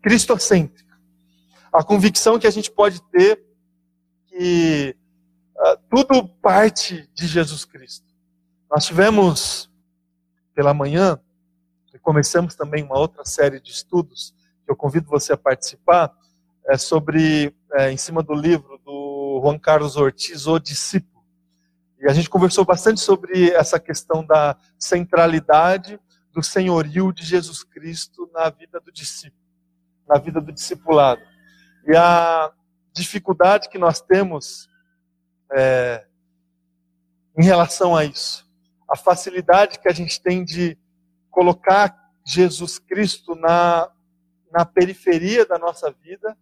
Cristocêntrica. 0.00 0.98
A 1.70 1.84
convicção 1.84 2.38
que 2.38 2.46
a 2.46 2.50
gente 2.50 2.70
pode 2.70 3.02
ter 3.10 3.44
que 4.26 4.96
uh, 5.56 5.76
tudo 5.88 6.28
parte 6.28 7.08
de 7.14 7.26
Jesus 7.26 7.64
Cristo. 7.64 8.06
Nós 8.70 8.86
tivemos 8.86 9.70
pela 10.54 10.72
manhã, 10.72 11.18
e 11.92 11.98
começamos 11.98 12.54
também 12.54 12.82
uma 12.82 12.98
outra 12.98 13.24
série 13.24 13.60
de 13.60 13.70
estudos, 13.70 14.34
que 14.64 14.70
eu 14.70 14.76
convido 14.76 15.08
você 15.08 15.32
a 15.32 15.36
participar, 15.36 16.12
é 16.66 16.78
sobre, 16.78 17.54
é, 17.74 17.90
em 17.90 17.96
cima 17.96 18.22
do 18.22 18.32
livro 18.32 18.80
do 18.84 19.40
Juan 19.42 19.58
Carlos 19.58 19.96
Ortiz, 19.96 20.46
O 20.46 20.58
Discípulo. 20.58 21.22
E 22.00 22.08
a 22.08 22.12
gente 22.12 22.30
conversou 22.30 22.64
bastante 22.64 23.00
sobre 23.00 23.50
essa 23.50 23.78
questão 23.78 24.24
da 24.24 24.56
centralidade 24.78 25.98
do 26.32 26.42
senhorio 26.42 27.12
de 27.12 27.24
Jesus 27.24 27.62
Cristo 27.62 28.28
na 28.32 28.50
vida 28.50 28.80
do 28.80 28.90
discípulo, 28.90 29.40
na 30.08 30.18
vida 30.18 30.40
do 30.40 30.52
discipulado. 30.52 31.22
E 31.86 31.94
a 31.94 32.50
dificuldade 32.92 33.68
que 33.68 33.78
nós 33.78 34.00
temos 34.00 34.68
é, 35.52 36.06
em 37.36 37.44
relação 37.44 37.96
a 37.96 38.04
isso, 38.04 38.48
a 38.88 38.96
facilidade 38.96 39.78
que 39.78 39.88
a 39.88 39.92
gente 39.92 40.20
tem 40.20 40.44
de 40.44 40.78
colocar 41.30 42.12
Jesus 42.24 42.78
Cristo 42.78 43.34
na, 43.34 43.90
na 44.50 44.64
periferia 44.64 45.44
da 45.44 45.58
nossa 45.58 45.90
vida, 45.90 46.36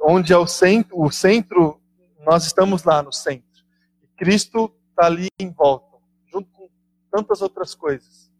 onde 0.00 0.32
é 0.32 0.38
o 0.38 0.46
centro, 0.46 1.00
o 1.00 1.10
centro 1.10 1.80
nós 2.24 2.44
estamos 2.44 2.82
lá 2.82 3.02
no 3.02 3.12
centro. 3.12 3.64
E 4.02 4.06
Cristo 4.16 4.74
está 4.90 5.06
ali 5.06 5.28
em 5.38 5.50
volta, 5.50 5.98
junto 6.32 6.50
com 6.50 6.68
tantas 7.10 7.42
outras 7.42 7.74
coisas. 7.74 8.30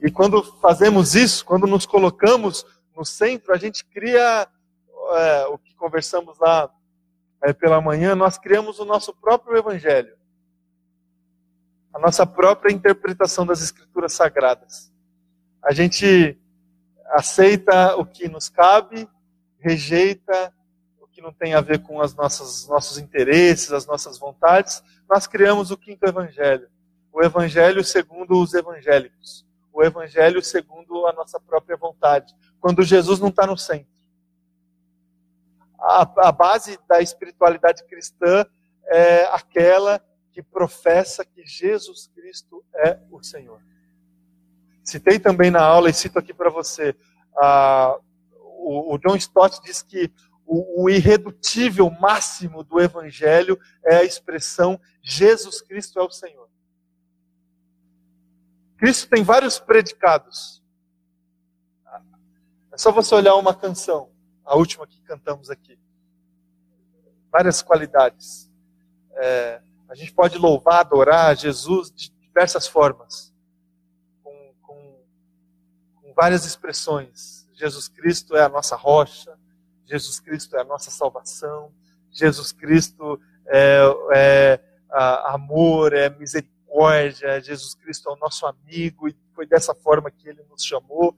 E 0.00 0.10
quando 0.10 0.42
fazemos 0.60 1.14
isso, 1.14 1.44
quando 1.44 1.66
nos 1.66 1.84
colocamos 1.84 2.64
no 2.96 3.04
centro, 3.04 3.52
a 3.52 3.58
gente 3.58 3.84
cria 3.84 4.48
é, 5.16 5.46
o 5.46 5.58
que 5.58 5.74
conversamos 5.74 6.38
lá 6.38 6.70
é, 7.42 7.52
pela 7.52 7.80
manhã, 7.80 8.14
nós 8.14 8.38
criamos 8.38 8.78
o 8.78 8.84
nosso 8.84 9.14
próprio 9.14 9.56
evangelho. 9.56 10.16
A 11.92 11.98
nossa 11.98 12.26
própria 12.26 12.72
interpretação 12.72 13.46
das 13.46 13.62
escrituras 13.62 14.12
sagradas. 14.12 14.92
A 15.62 15.72
gente 15.72 16.38
aceita 17.06 17.96
o 17.96 18.04
que 18.04 18.28
nos 18.28 18.48
cabe, 18.48 19.08
rejeita 19.58 20.52
que 21.18 21.22
não 21.22 21.32
tem 21.32 21.52
a 21.52 21.60
ver 21.60 21.80
com 21.80 22.00
as 22.00 22.14
nossas 22.14 22.68
nossos 22.68 22.96
interesses, 22.96 23.72
as 23.72 23.84
nossas 23.84 24.16
vontades, 24.18 24.84
nós 25.10 25.26
criamos 25.26 25.72
o 25.72 25.76
quinto 25.76 26.06
evangelho, 26.06 26.68
o 27.12 27.20
evangelho 27.20 27.82
segundo 27.82 28.40
os 28.40 28.54
evangélicos, 28.54 29.44
o 29.72 29.82
evangelho 29.82 30.40
segundo 30.40 31.08
a 31.08 31.12
nossa 31.12 31.40
própria 31.40 31.76
vontade, 31.76 32.32
quando 32.60 32.84
Jesus 32.84 33.18
não 33.18 33.30
está 33.30 33.48
no 33.48 33.58
centro. 33.58 33.97
A, 35.78 36.28
a 36.28 36.32
base 36.32 36.78
da 36.88 37.00
espiritualidade 37.00 37.84
cristã 37.84 38.44
é 38.86 39.24
aquela 39.26 40.02
que 40.32 40.42
professa 40.42 41.24
que 41.24 41.44
Jesus 41.46 42.10
Cristo 42.14 42.64
é 42.74 42.98
o 43.10 43.22
Senhor. 43.22 43.60
Citei 44.84 45.18
também 45.18 45.50
na 45.50 45.62
aula 45.62 45.90
e 45.90 45.94
cito 45.94 46.18
aqui 46.18 46.32
para 46.32 46.50
você. 46.50 46.96
Uh, 47.36 48.00
o, 48.42 48.94
o 48.94 48.98
John 48.98 49.16
Stott 49.16 49.60
diz 49.62 49.82
que 49.82 50.10
o, 50.46 50.84
o 50.84 50.90
irredutível 50.90 51.90
máximo 51.90 52.64
do 52.64 52.80
Evangelho 52.80 53.58
é 53.84 53.96
a 53.96 54.04
expressão 54.04 54.80
Jesus 55.02 55.60
Cristo 55.60 55.98
é 55.98 56.02
o 56.02 56.10
Senhor. 56.10 56.48
Cristo 58.78 59.08
tem 59.10 59.22
vários 59.22 59.58
predicados. 59.58 60.62
É 62.72 62.78
só 62.78 62.92
você 62.92 63.14
olhar 63.14 63.34
uma 63.34 63.54
canção, 63.54 64.10
a 64.48 64.56
última 64.56 64.86
que 64.86 64.98
cantamos 65.02 65.50
aqui. 65.50 65.78
Várias 67.30 67.60
qualidades. 67.60 68.50
É, 69.12 69.60
a 69.88 69.94
gente 69.94 70.12
pode 70.12 70.38
louvar, 70.38 70.80
adorar 70.80 71.36
Jesus 71.36 71.90
de 71.90 72.10
diversas 72.10 72.66
formas, 72.66 73.32
com, 74.22 74.54
com, 74.62 75.00
com 75.96 76.14
várias 76.14 76.46
expressões. 76.46 77.46
Jesus 77.52 77.88
Cristo 77.88 78.36
é 78.36 78.42
a 78.42 78.48
nossa 78.48 78.74
rocha, 78.74 79.36
Jesus 79.84 80.18
Cristo 80.18 80.56
é 80.56 80.60
a 80.60 80.64
nossa 80.64 80.90
salvação, 80.90 81.70
Jesus 82.10 82.50
Cristo 82.50 83.20
é, 83.46 83.80
é 84.14 84.60
amor, 85.26 85.92
é 85.92 86.08
misericórdia, 86.08 87.40
Jesus 87.42 87.74
Cristo 87.74 88.08
é 88.08 88.12
o 88.12 88.16
nosso 88.16 88.46
amigo 88.46 89.08
e 89.08 89.16
foi 89.34 89.46
dessa 89.46 89.74
forma 89.74 90.10
que 90.10 90.26
ele 90.28 90.42
nos 90.44 90.64
chamou. 90.64 91.14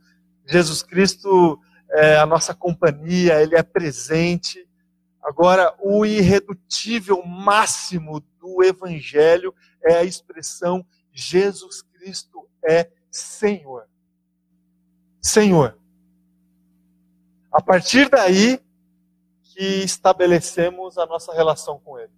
Jesus 0.47 0.83
Cristo 0.83 1.61
é 1.93 2.17
a 2.17 2.27
nossa 2.27 2.55
companhia, 2.55 3.43
ele 3.43 3.57
é 3.57 3.63
presente. 3.63 4.67
Agora, 5.23 5.75
o 5.81 6.05
irredutível 6.07 7.23
máximo 7.25 8.21
do 8.41 8.63
Evangelho 8.63 9.55
é 9.83 9.97
a 9.97 10.05
expressão 10.05 10.85
Jesus 11.13 11.83
Cristo 11.83 12.49
é 12.63 12.91
Senhor. 13.11 13.87
Senhor. 15.21 15.77
A 17.53 17.61
partir 17.61 18.09
daí 18.09 18.61
que 19.43 19.65
estabelecemos 19.85 20.97
a 20.97 21.05
nossa 21.05 21.35
relação 21.35 21.79
com 21.81 21.99
Ele. 21.99 22.13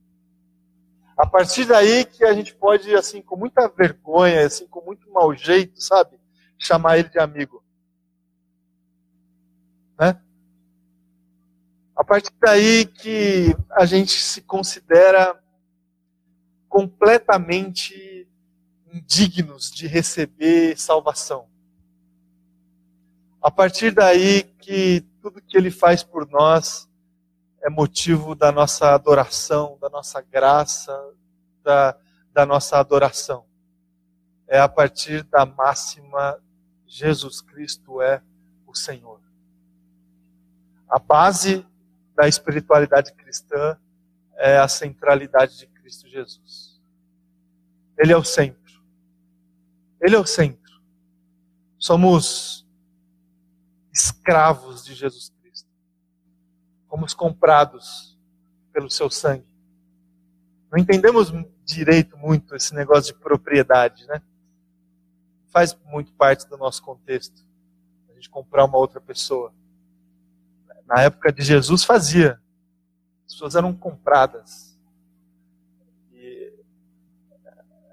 A 1.16 1.26
partir 1.26 1.64
daí 1.64 2.04
que 2.04 2.24
a 2.24 2.32
gente 2.32 2.54
pode, 2.54 2.94
assim, 2.94 3.22
com 3.22 3.36
muita 3.36 3.68
vergonha, 3.68 4.46
assim, 4.46 4.66
com 4.66 4.82
muito 4.84 5.10
mau 5.10 5.34
jeito, 5.34 5.80
sabe, 5.80 6.20
chamar 6.58 6.98
Ele 6.98 7.08
de 7.08 7.18
amigo. 7.18 7.61
Né? 10.02 10.20
A 11.94 12.02
partir 12.02 12.32
daí 12.40 12.84
que 12.86 13.54
a 13.70 13.86
gente 13.86 14.20
se 14.20 14.42
considera 14.42 15.40
completamente 16.68 18.28
indignos 18.92 19.70
de 19.70 19.86
receber 19.86 20.76
salvação. 20.76 21.46
A 23.40 23.48
partir 23.48 23.92
daí 23.92 24.42
que 24.58 25.06
tudo 25.20 25.40
que 25.40 25.56
ele 25.56 25.70
faz 25.70 26.02
por 26.02 26.28
nós 26.28 26.88
é 27.62 27.70
motivo 27.70 28.34
da 28.34 28.50
nossa 28.50 28.92
adoração, 28.94 29.78
da 29.80 29.88
nossa 29.88 30.20
graça, 30.20 31.00
da, 31.62 31.96
da 32.32 32.44
nossa 32.44 32.76
adoração. 32.76 33.44
É 34.48 34.58
a 34.58 34.68
partir 34.68 35.22
da 35.22 35.46
máxima 35.46 36.42
Jesus 36.88 37.40
Cristo 37.40 38.02
é 38.02 38.20
o 38.66 38.74
Senhor. 38.74 39.21
A 40.92 40.98
base 40.98 41.66
da 42.14 42.28
espiritualidade 42.28 43.14
cristã 43.14 43.78
é 44.36 44.58
a 44.58 44.68
centralidade 44.68 45.56
de 45.56 45.66
Cristo 45.66 46.06
Jesus. 46.06 46.78
Ele 47.96 48.12
é 48.12 48.16
o 48.16 48.22
centro. 48.22 48.84
Ele 49.98 50.14
é 50.14 50.18
o 50.18 50.26
centro. 50.26 50.82
Somos 51.78 52.68
escravos 53.90 54.84
de 54.84 54.92
Jesus 54.92 55.32
Cristo. 55.40 55.70
Fomos 56.90 57.14
comprados 57.14 58.18
pelo 58.70 58.90
seu 58.90 59.08
sangue. 59.08 59.48
Não 60.70 60.78
entendemos 60.78 61.32
direito 61.64 62.18
muito 62.18 62.54
esse 62.54 62.74
negócio 62.74 63.14
de 63.14 63.18
propriedade, 63.18 64.06
né? 64.06 64.20
Faz 65.48 65.74
muito 65.86 66.12
parte 66.12 66.46
do 66.46 66.58
nosso 66.58 66.82
contexto. 66.82 67.42
A 68.10 68.12
gente 68.12 68.28
comprar 68.28 68.66
uma 68.66 68.76
outra 68.76 69.00
pessoa. 69.00 69.54
Na 70.92 71.00
época 71.00 71.32
de 71.32 71.42
Jesus 71.42 71.84
fazia. 71.84 72.38
As 73.26 73.32
pessoas 73.32 73.54
eram 73.54 73.74
compradas. 73.74 74.78
E 76.12 76.52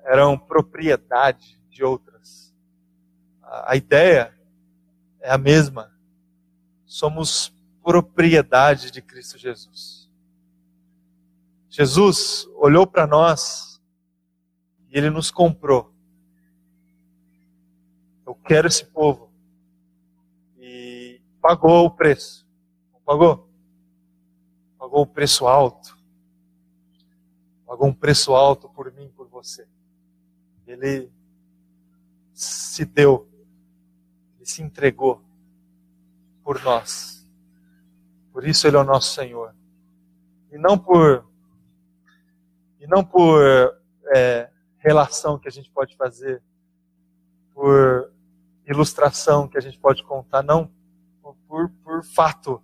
eram 0.04 0.38
propriedade 0.38 1.58
de 1.70 1.82
outras. 1.82 2.54
A 3.42 3.74
ideia 3.78 4.38
é 5.22 5.32
a 5.32 5.38
mesma. 5.38 5.98
Somos 6.86 7.56
propriedade 7.82 8.92
de 8.92 9.02
Cristo 9.02 9.38
Jesus. 9.38 10.12
Jesus 11.70 12.50
olhou 12.58 12.86
para 12.86 13.08
nós 13.08 13.82
e 14.90 14.98
ele 14.98 15.10
nos 15.10 15.32
comprou. 15.32 15.96
Eu 18.26 18.36
quero 18.36 18.68
esse 18.68 18.84
povo. 18.84 19.32
E 20.58 21.22
pagou 21.42 21.86
o 21.86 21.92
preço. 21.92 22.49
Pagou? 23.10 23.50
Pagou 24.78 25.02
o 25.02 25.08
preço 25.08 25.48
alto. 25.48 25.98
Pagou 27.66 27.88
um 27.88 27.94
preço 27.94 28.36
alto 28.36 28.70
por 28.70 28.94
mim, 28.94 29.10
por 29.10 29.28
você. 29.28 29.68
Ele 30.68 31.12
se 32.32 32.86
deu 32.86 33.28
se 34.44 34.62
entregou 34.62 35.24
por 36.44 36.64
nós. 36.64 37.28
Por 38.32 38.48
isso 38.48 38.68
ele 38.68 38.78
é 38.78 38.80
o 38.80 38.84
nosso 38.84 39.16
Senhor. 39.16 39.56
E 40.52 40.58
não 40.60 40.78
por 40.78 41.28
e 42.80 42.86
não 42.86 43.04
por 43.04 43.42
é, 44.16 44.52
relação 44.78 45.40
que 45.40 45.48
a 45.48 45.52
gente 45.52 45.72
pode 45.72 45.98
fazer, 45.98 46.44
por 47.56 48.14
ilustração 48.68 49.48
que 49.48 49.58
a 49.58 49.62
gente 49.62 49.80
pode 49.80 50.04
contar, 50.04 50.44
não, 50.44 50.72
por, 51.48 51.72
por 51.84 52.04
fato. 52.04 52.62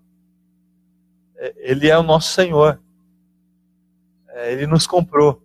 É, 1.38 1.54
ele 1.58 1.88
é 1.88 1.98
o 1.98 2.04
nosso 2.04 2.34
Senhor. 2.34 2.82
É, 4.30 4.52
ele 4.52 4.67
nos 4.67 4.86
comprou. 4.86 5.41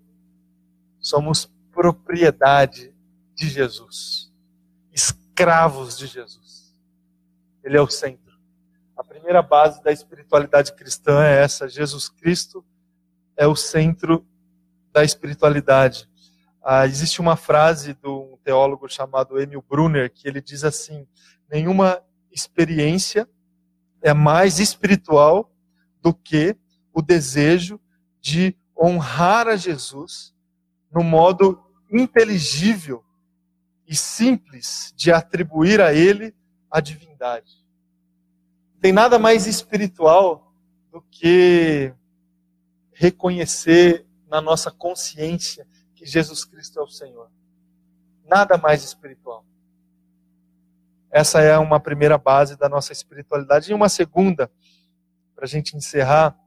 Somos 0.99 1.51
propriedade 1.73 2.95
de 3.35 3.49
Jesus 3.49 4.31
escravos 5.41 5.97
de 5.97 6.07
Jesus. 6.07 6.75
Ele 7.65 7.77
é 7.77 7.81
o 7.81 7.89
centro. 7.89 8.39
A 8.95 9.03
primeira 9.03 9.41
base 9.41 9.83
da 9.83 9.91
espiritualidade 9.91 10.75
cristã 10.75 11.25
é 11.25 11.43
essa: 11.43 11.67
Jesus 11.67 12.11
Cristo 12.11 12.65
é 13.37 13.47
o 13.47 13.57
centro 13.57 14.27
da 14.93 15.03
espiritualidade. 15.03 16.09
Ah, 16.63 16.87
existe 16.87 17.23
uma 17.23 17.37
frase 17.37 17.95
de 17.95 18.07
um 18.07 18.37
teólogo 18.45 18.87
chamado 18.87 19.41
Emil 19.41 19.65
Brunner 19.67 20.13
que 20.13 20.29
ele 20.29 20.43
diz 20.43 20.63
assim: 20.63 21.07
nenhuma 21.51 22.03
experiência 22.31 23.27
é 24.03 24.13
mais 24.13 24.59
espiritual 24.59 25.50
do 26.03 26.15
que 26.15 26.57
o 26.93 27.03
desejo 27.03 27.81
de 28.21 28.55
honrar 28.77 29.49
a 29.49 29.57
Jesus 29.57 30.35
no 30.91 31.03
modo 31.03 31.63
inteligível 31.91 33.05
e 33.87 33.95
simples 33.95 34.93
de 34.97 35.13
atribuir 35.13 35.81
a 35.81 35.93
ele 35.93 36.35
a 36.71 36.81
divindade. 36.81 37.65
Tem 38.81 38.93
nada 38.93 39.19
mais 39.19 39.47
espiritual 39.47 40.55
do 40.91 41.03
que 41.03 41.93
reconhecer 42.93 44.07
na 44.29 44.41
nossa 44.41 44.71
consciência 44.71 45.67
que 45.95 46.07
Jesus 46.07 46.45
Cristo 46.45 46.79
é 46.79 46.83
o 46.83 46.89
Senhor. 46.89 47.31
Nada 48.27 48.57
mais 48.57 48.83
espiritual. 48.83 49.45
Essa 51.11 51.41
é 51.41 51.59
uma 51.59 51.81
primeira 51.81 52.17
base 52.17 52.57
da 52.57 52.69
nossa 52.69 52.93
espiritualidade. 52.93 53.71
E 53.71 53.75
uma 53.75 53.89
segunda, 53.89 54.51
para 55.41 55.47
a 55.47 55.49
gente 55.49 55.75
encerrar, 55.75 56.39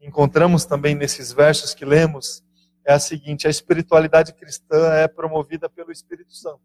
encontramos 0.00 0.64
também 0.64 0.94
nesses 0.94 1.32
versos 1.32 1.74
que 1.74 1.84
lemos, 1.84 2.40
é 2.84 2.92
a 2.92 3.00
seguinte: 3.00 3.48
a 3.48 3.50
espiritualidade 3.50 4.32
cristã 4.32 4.92
é 4.92 5.08
promovida 5.08 5.68
pelo 5.68 5.90
Espírito 5.90 6.32
Santo. 6.32 6.60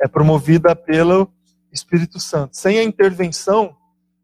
É 0.00 0.08
promovida 0.08 0.74
pelo 0.74 1.30
Espírito 1.70 2.18
Santo. 2.18 2.56
Sem 2.56 2.78
a 2.78 2.82
intervenção 2.82 3.76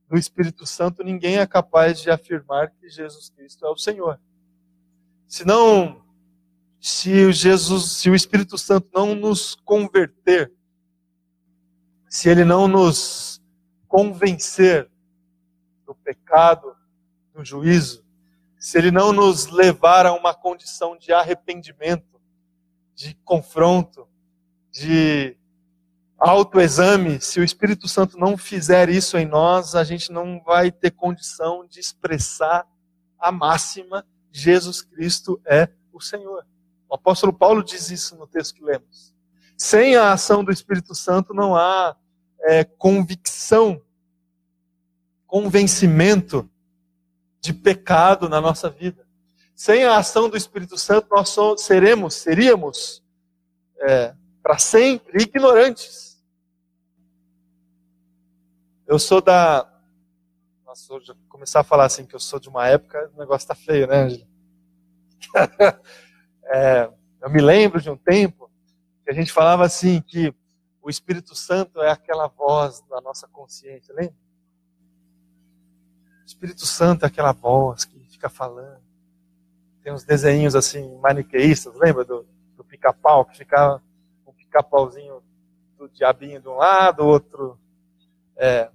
do 0.08 0.16
Espírito 0.16 0.64
Santo, 0.64 1.04
ninguém 1.04 1.36
é 1.36 1.46
capaz 1.46 2.00
de 2.00 2.10
afirmar 2.10 2.70
que 2.70 2.88
Jesus 2.88 3.28
Cristo 3.28 3.66
é 3.66 3.68
o 3.68 3.76
Senhor. 3.76 4.18
Se 5.28 5.44
não, 5.44 6.02
se 6.80 7.26
o 7.26 7.30
Jesus, 7.32 7.92
se 7.92 8.08
o 8.08 8.14
Espírito 8.14 8.56
Santo 8.56 8.88
não 8.94 9.14
nos 9.14 9.54
converter, 9.54 10.50
se 12.08 12.30
ele 12.30 12.42
não 12.42 12.66
nos 12.66 13.42
convencer 13.86 14.90
do 15.86 15.94
pecado, 15.94 16.74
do 17.32 17.44
juízo, 17.44 18.04
se 18.58 18.78
ele 18.78 18.90
não 18.90 19.12
nos 19.12 19.48
levar 19.48 20.06
a 20.06 20.12
uma 20.14 20.34
condição 20.34 20.96
de 20.96 21.12
arrependimento, 21.12 22.20
de 22.94 23.14
confronto, 23.24 24.08
de 24.70 25.36
autoexame, 26.18 27.20
se 27.20 27.38
o 27.38 27.44
Espírito 27.44 27.86
Santo 27.86 28.18
não 28.18 28.36
fizer 28.36 28.88
isso 28.88 29.18
em 29.18 29.26
nós, 29.26 29.74
a 29.74 29.84
gente 29.84 30.10
não 30.10 30.42
vai 30.42 30.72
ter 30.72 30.92
condição 30.92 31.66
de 31.66 31.78
expressar 31.78 32.66
a 33.18 33.30
máxima: 33.30 34.06
Jesus 34.32 34.80
Cristo 34.80 35.40
é 35.44 35.68
o 35.92 36.00
Senhor. 36.00 36.46
O 36.88 36.94
apóstolo 36.94 37.32
Paulo 37.32 37.62
diz 37.62 37.90
isso 37.90 38.16
no 38.16 38.26
texto 38.26 38.54
que 38.54 38.64
lemos. 38.64 39.14
Sem 39.56 39.96
a 39.96 40.12
ação 40.12 40.42
do 40.42 40.50
Espírito 40.50 40.94
Santo 40.94 41.34
não 41.34 41.54
há 41.54 41.96
é, 42.40 42.64
convicção, 42.64 43.80
convencimento 45.34 46.48
de 47.40 47.52
pecado 47.52 48.28
na 48.28 48.40
nossa 48.40 48.70
vida. 48.70 49.04
Sem 49.52 49.82
a 49.82 49.96
ação 49.96 50.28
do 50.28 50.36
Espírito 50.36 50.78
Santo, 50.78 51.08
nós 51.10 51.36
seremos, 51.60 52.14
seríamos, 52.14 53.02
é, 53.80 54.14
para 54.40 54.58
sempre 54.58 55.24
ignorantes. 55.24 56.24
Eu 58.86 58.96
sou 58.96 59.20
da. 59.20 59.68
Nossa, 60.64 60.94
hoje 60.94 61.12
começar 61.28 61.58
a 61.58 61.64
falar 61.64 61.86
assim 61.86 62.06
que 62.06 62.14
eu 62.14 62.20
sou 62.20 62.38
de 62.38 62.48
uma 62.48 62.68
época, 62.68 63.10
o 63.12 63.18
negócio 63.18 63.42
está 63.42 63.56
feio, 63.56 63.88
né, 63.88 64.02
Angela? 64.02 64.28
é, 66.44 66.90
eu 67.22 67.30
me 67.30 67.40
lembro 67.40 67.80
de 67.80 67.90
um 67.90 67.96
tempo 67.96 68.48
que 69.02 69.10
a 69.10 69.12
gente 69.12 69.32
falava 69.32 69.64
assim 69.64 70.00
que 70.00 70.32
o 70.80 70.88
Espírito 70.88 71.34
Santo 71.34 71.82
é 71.82 71.90
aquela 71.90 72.28
voz 72.28 72.82
da 72.82 73.00
nossa 73.00 73.26
consciência, 73.26 73.92
lembra? 73.92 74.23
O 76.24 76.26
Espírito 76.26 76.64
Santo 76.64 77.04
é 77.04 77.08
aquela 77.08 77.32
voz 77.32 77.84
que 77.84 77.98
fica 78.08 78.30
falando. 78.30 78.80
Tem 79.82 79.92
uns 79.92 80.04
desenhos 80.04 80.54
assim, 80.56 80.96
maniqueístas, 80.98 81.74
lembra 81.76 82.02
do, 82.02 82.26
do 82.56 82.64
pica-pau, 82.64 83.26
que 83.26 83.36
ficava 83.36 83.82
um 84.26 84.32
pica-pauzinho 84.32 85.22
do 85.78 85.86
diabinho 85.90 86.40
de 86.40 86.48
um 86.48 86.54
lado, 86.54 87.04
outro. 87.04 87.58
É, 88.34 88.70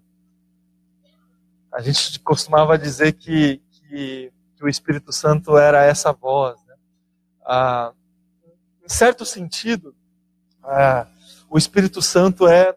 a 1.71 1.81
gente 1.81 2.19
costumava 2.19 2.77
dizer 2.77 3.13
que, 3.13 3.59
que, 3.71 4.31
que, 4.55 4.63
o 4.63 4.69
Espírito 4.69 5.11
Santo 5.11 5.57
era 5.57 5.83
essa 5.83 6.13
voz. 6.13 6.63
Né? 6.65 6.75
Ah, 7.43 7.91
em 8.85 8.89
certo 8.89 9.25
sentido, 9.25 9.95
ah, 10.63 11.07
o 11.49 11.57
Espírito 11.57 12.03
Santo 12.03 12.47
é 12.47 12.75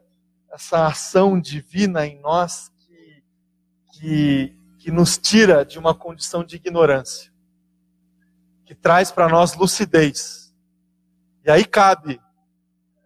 essa 0.51 0.87
ação 0.87 1.39
divina 1.39 2.07
em 2.07 2.19
nós 2.19 2.73
que, 2.79 3.23
que 3.93 4.62
que 4.83 4.91
nos 4.91 5.17
tira 5.17 5.65
de 5.65 5.79
uma 5.79 5.95
condição 5.95 6.43
de 6.43 6.57
ignorância, 6.57 7.33
que 8.67 8.75
traz 8.75 9.13
para 9.13 9.29
nós 9.29 9.55
lucidez. 9.55 10.53
E 11.45 11.51
aí 11.53 11.65
cabe 11.65 12.21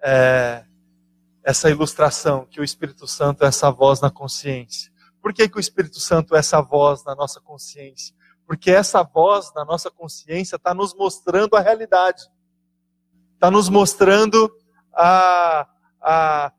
é, 0.03 0.65
essa 1.45 1.69
ilustração 1.69 2.47
que 2.47 2.63
o 2.63 2.65
Espírito 2.65 3.07
Santo 3.07 3.45
é 3.45 3.49
essa 3.49 3.71
voz 3.71 4.01
na 4.01 4.11
consciência. 4.11 4.91
Por 5.21 5.35
que, 5.35 5.47
que 5.51 5.59
o 5.59 5.61
Espírito 5.61 6.01
Santo 6.01 6.35
é 6.35 6.39
essa 6.39 6.63
voz 6.63 7.05
na 7.05 7.15
nossa 7.15 7.43
consciência? 7.43 8.17
Porque 8.47 8.71
essa 8.71 9.03
voz 9.03 9.53
na 9.55 9.63
nossa 9.63 9.91
consciência 9.91 10.57
está 10.57 10.73
nos 10.73 10.95
mostrando 10.95 11.57
a 11.57 11.61
realidade, 11.61 12.23
está 13.35 13.51
nos 13.51 13.69
mostrando 13.69 14.51
a, 14.95 15.69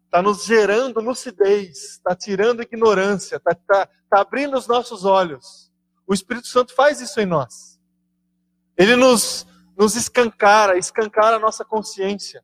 está 0.08 0.22
nos 0.22 0.46
gerando 0.46 1.02
lucidez, 1.02 1.92
está 1.92 2.16
tirando 2.16 2.64
ignorância, 2.64 3.36
está 3.36 3.54
tá, 3.54 3.90
tá 4.10 4.22
abrindo 4.22 4.58
os 4.58 4.66
nossos 4.66 5.04
olhos. 5.06 5.72
O 6.08 6.14
Espírito 6.14 6.48
Santo 6.48 6.74
faz 6.74 7.02
isso 7.02 7.20
em 7.20 7.26
nós. 7.26 7.78
Ele 8.78 8.96
nos, 8.96 9.46
nos 9.78 9.96
escancara, 9.96 10.78
escancara 10.78 11.36
a 11.36 11.40
nossa 11.40 11.66
consciência, 11.66 12.42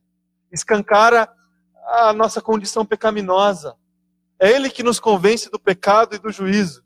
escancara 0.52 1.32
a 1.86 2.12
nossa 2.12 2.40
condição 2.42 2.84
pecaminosa. 2.84 3.76
É 4.38 4.50
Ele 4.50 4.68
que 4.68 4.82
nos 4.82 5.00
convence 5.00 5.50
do 5.50 5.58
pecado 5.58 6.14
e 6.14 6.18
do 6.18 6.30
juízo. 6.30 6.84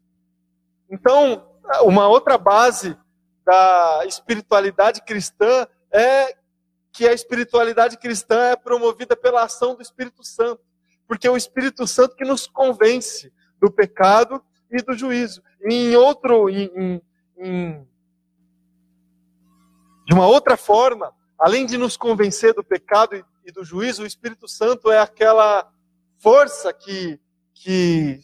Então, 0.89 1.45
uma 1.83 2.07
outra 2.07 2.39
base 2.39 2.97
da 3.45 4.05
espiritualidade 4.07 5.03
cristã 5.03 5.67
é 5.93 6.37
que 6.93 7.09
a 7.09 7.13
espiritualidade 7.13 7.97
cristã 7.97 8.51
é 8.51 8.57
promovida 8.57 9.17
pela 9.17 9.43
ação 9.43 9.75
do 9.75 9.83
Espírito 9.83 10.23
Santo, 10.23 10.68
porque 11.09 11.27
é 11.27 11.31
o 11.31 11.37
Espírito 11.37 11.87
Santo 11.87 12.15
que 12.15 12.25
nos 12.25 12.47
convence 12.47 13.33
do 13.59 13.73
pecado 13.73 14.45
e 14.71 14.83
do 14.83 14.95
juízo. 14.95 15.43
Em 15.63 15.97
outro, 15.97 16.51
em, 16.51 17.03
em, 17.39 17.89
de 20.07 20.13
uma 20.13 20.27
outra 20.27 20.57
forma, 20.57 21.13
além 21.39 21.65
de 21.65 21.79
nos 21.79 21.97
convencer 21.97 22.53
do 22.53 22.63
pecado 22.63 23.17
e, 23.17 23.25
e 23.47 23.51
do 23.51 23.65
juízo, 23.65 24.03
o 24.03 24.07
Espírito 24.07 24.47
Santo 24.47 24.93
é 24.93 25.01
aquela 25.01 25.73
força 26.19 26.75
que, 26.75 27.19
que 27.55 28.23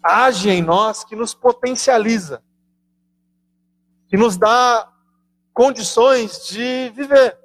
age 0.00 0.48
em 0.48 0.62
nós, 0.62 1.02
que 1.02 1.16
nos 1.16 1.34
potencializa, 1.34 2.40
que 4.08 4.16
nos 4.16 4.36
dá 4.36 4.88
condições 5.52 6.46
de 6.46 6.90
viver, 6.90 7.36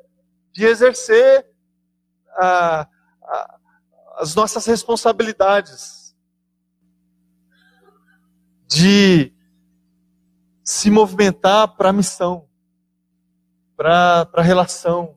de 0.54 0.66
exercer 0.66 1.50
ah, 2.38 2.88
as 4.18 4.36
nossas 4.36 4.66
responsabilidades, 4.66 6.16
de 8.68 9.34
se 10.64 10.90
movimentar 10.90 11.68
para 11.76 11.90
a 11.90 11.94
missão, 11.94 12.48
para 13.78 14.28
a 14.34 14.42
relação. 14.42 15.16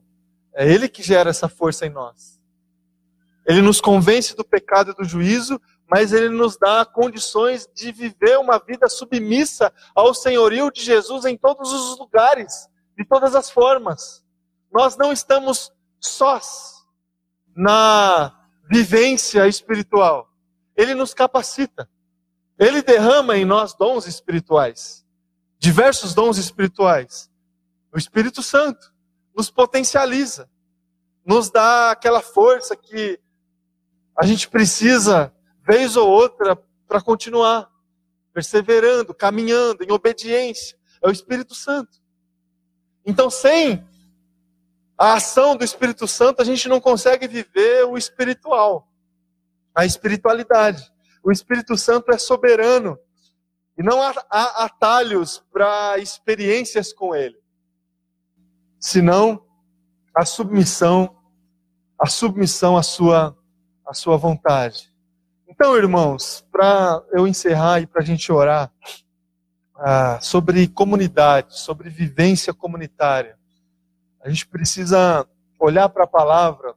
É 0.54 0.70
Ele 0.70 0.88
que 0.88 1.02
gera 1.02 1.30
essa 1.30 1.48
força 1.48 1.86
em 1.86 1.90
nós. 1.90 2.38
Ele 3.46 3.62
nos 3.62 3.80
convence 3.80 4.36
do 4.36 4.44
pecado 4.44 4.90
e 4.90 4.94
do 4.94 5.04
juízo, 5.04 5.58
mas 5.90 6.12
Ele 6.12 6.28
nos 6.28 6.58
dá 6.58 6.84
condições 6.84 7.66
de 7.74 7.90
viver 7.90 8.38
uma 8.38 8.58
vida 8.58 8.88
submissa 8.88 9.72
ao 9.94 10.12
senhorio 10.12 10.70
de 10.70 10.82
Jesus 10.82 11.24
em 11.24 11.36
todos 11.36 11.72
os 11.72 11.98
lugares 11.98 12.68
de 12.96 13.04
todas 13.06 13.34
as 13.34 13.48
formas. 13.48 14.22
Nós 14.70 14.96
não 14.96 15.12
estamos 15.12 15.72
sós 15.98 16.77
na 17.58 18.32
vivência 18.70 19.48
espiritual. 19.48 20.32
Ele 20.76 20.94
nos 20.94 21.12
capacita. 21.12 21.90
Ele 22.56 22.82
derrama 22.82 23.36
em 23.36 23.44
nós 23.44 23.74
dons 23.74 24.06
espirituais, 24.06 25.04
diversos 25.58 26.14
dons 26.14 26.38
espirituais. 26.38 27.28
O 27.92 27.98
Espírito 27.98 28.44
Santo 28.44 28.92
nos 29.36 29.50
potencializa, 29.50 30.48
nos 31.26 31.50
dá 31.50 31.90
aquela 31.90 32.20
força 32.20 32.76
que 32.76 33.18
a 34.16 34.24
gente 34.24 34.48
precisa, 34.48 35.34
vez 35.66 35.96
ou 35.96 36.08
outra, 36.08 36.56
para 36.86 37.00
continuar 37.00 37.68
perseverando, 38.32 39.12
caminhando 39.12 39.82
em 39.82 39.90
obediência. 39.90 40.78
É 41.02 41.08
o 41.08 41.12
Espírito 41.12 41.56
Santo. 41.56 41.98
Então, 43.04 43.28
sem 43.28 43.84
a 44.98 45.14
ação 45.14 45.56
do 45.56 45.64
Espírito 45.64 46.08
Santo, 46.08 46.42
a 46.42 46.44
gente 46.44 46.68
não 46.68 46.80
consegue 46.80 47.28
viver 47.28 47.84
o 47.84 47.96
espiritual, 47.96 48.88
a 49.72 49.86
espiritualidade. 49.86 50.90
O 51.22 51.30
Espírito 51.30 51.76
Santo 51.76 52.10
é 52.10 52.18
soberano 52.18 52.98
e 53.78 53.82
não 53.82 54.02
há, 54.02 54.12
atalhos 54.64 55.44
para 55.52 55.98
experiências 55.98 56.92
com 56.92 57.14
Ele, 57.14 57.38
senão 58.80 59.46
a 60.12 60.24
submissão, 60.24 61.16
a 61.96 62.08
submissão 62.08 62.76
à 62.76 62.82
sua, 62.82 63.38
à 63.86 63.94
sua 63.94 64.16
vontade. 64.16 64.92
Então, 65.46 65.76
irmãos, 65.76 66.44
para 66.50 67.04
eu 67.12 67.24
encerrar 67.24 67.80
e 67.80 67.86
para 67.86 68.02
a 68.02 68.04
gente 68.04 68.32
orar, 68.32 68.72
ah, 69.76 70.18
sobre 70.20 70.66
comunidade, 70.66 71.56
sobre 71.56 71.88
vivência 71.88 72.52
comunitária. 72.52 73.37
A 74.28 74.30
gente 74.30 74.46
precisa 74.46 75.26
olhar 75.58 75.88
para 75.88 76.04
a 76.04 76.06
palavra 76.06 76.74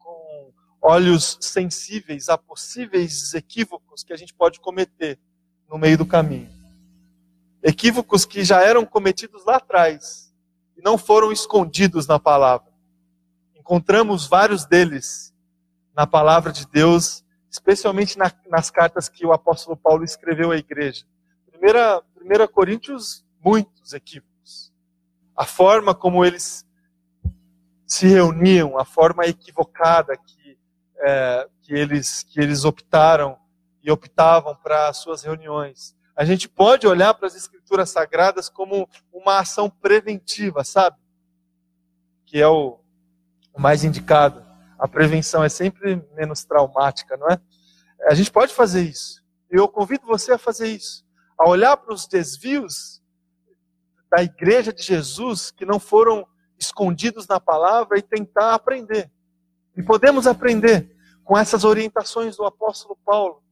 com 0.00 0.52
olhos 0.82 1.38
sensíveis 1.40 2.28
a 2.28 2.36
possíveis 2.36 3.32
equívocos 3.34 4.02
que 4.02 4.12
a 4.12 4.16
gente 4.16 4.34
pode 4.34 4.58
cometer 4.58 5.16
no 5.70 5.78
meio 5.78 5.96
do 5.96 6.04
caminho. 6.04 6.50
Equívocos 7.62 8.24
que 8.24 8.44
já 8.44 8.64
eram 8.64 8.84
cometidos 8.84 9.44
lá 9.44 9.58
atrás 9.58 10.34
e 10.76 10.82
não 10.82 10.98
foram 10.98 11.30
escondidos 11.30 12.08
na 12.08 12.18
palavra. 12.18 12.72
Encontramos 13.54 14.26
vários 14.26 14.64
deles 14.64 15.32
na 15.94 16.04
palavra 16.04 16.50
de 16.50 16.66
Deus, 16.66 17.24
especialmente 17.48 18.18
na, 18.18 18.32
nas 18.48 18.72
cartas 18.72 19.08
que 19.08 19.24
o 19.24 19.32
apóstolo 19.32 19.76
Paulo 19.76 20.02
escreveu 20.02 20.50
à 20.50 20.56
igreja. 20.56 21.06
Primeira, 21.48 22.02
primeira 22.12 22.48
Coríntios, 22.48 23.24
muitos 23.40 23.92
equívocos. 23.92 24.35
A 25.36 25.44
forma 25.44 25.94
como 25.94 26.24
eles 26.24 26.66
se 27.86 28.06
reuniam, 28.06 28.78
a 28.78 28.84
forma 28.84 29.26
equivocada 29.26 30.16
que, 30.16 30.58
é, 30.98 31.48
que, 31.62 31.74
eles, 31.74 32.22
que 32.22 32.40
eles 32.40 32.64
optaram 32.64 33.38
e 33.82 33.90
optavam 33.90 34.56
para 34.56 34.88
as 34.88 34.96
suas 34.96 35.22
reuniões. 35.22 35.94
A 36.16 36.24
gente 36.24 36.48
pode 36.48 36.86
olhar 36.86 37.14
para 37.14 37.26
as 37.26 37.36
escrituras 37.36 37.90
sagradas 37.90 38.48
como 38.48 38.88
uma 39.12 39.38
ação 39.38 39.68
preventiva, 39.68 40.64
sabe? 40.64 40.96
Que 42.24 42.40
é 42.40 42.48
o, 42.48 42.80
o 43.52 43.60
mais 43.60 43.84
indicado. 43.84 44.44
A 44.78 44.88
prevenção 44.88 45.44
é 45.44 45.48
sempre 45.48 46.02
menos 46.14 46.44
traumática, 46.44 47.16
não 47.16 47.28
é? 47.28 47.38
A 48.08 48.14
gente 48.14 48.32
pode 48.32 48.52
fazer 48.52 48.82
isso. 48.82 49.22
Eu 49.50 49.68
convido 49.68 50.06
você 50.06 50.32
a 50.32 50.38
fazer 50.38 50.68
isso 50.68 51.06
a 51.38 51.48
olhar 51.48 51.76
para 51.76 51.92
os 51.92 52.06
desvios 52.06 53.02
da 54.10 54.22
igreja 54.22 54.72
de 54.72 54.82
Jesus 54.82 55.50
que 55.50 55.64
não 55.64 55.78
foram 55.78 56.26
escondidos 56.58 57.26
na 57.26 57.38
palavra 57.38 57.98
e 57.98 58.02
tentar 58.02 58.54
aprender. 58.54 59.10
E 59.76 59.82
podemos 59.82 60.26
aprender 60.26 60.96
com 61.24 61.36
essas 61.36 61.64
orientações 61.64 62.36
do 62.36 62.44
apóstolo 62.44 62.96
Paulo. 63.04 63.42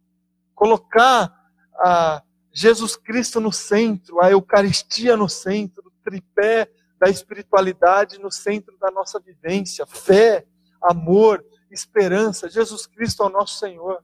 Colocar 0.55 1.32
a 1.74 2.22
Jesus 2.52 2.96
Cristo 2.96 3.40
no 3.40 3.52
centro, 3.52 4.22
a 4.22 4.30
Eucaristia 4.30 5.16
no 5.16 5.28
centro, 5.28 5.82
o 5.86 5.92
tripé 6.05 6.70
da 6.98 7.11
espiritualidade 7.11 8.18
no 8.18 8.30
centro 8.30 8.78
da 8.78 8.90
nossa 8.90 9.18
vivência. 9.18 9.84
Fé, 9.84 10.46
amor, 10.80 11.44
esperança. 11.70 12.48
Jesus 12.48 12.86
Cristo 12.86 13.22
é 13.24 13.26
o 13.26 13.30
nosso 13.30 13.59
Senhor. 13.59 14.02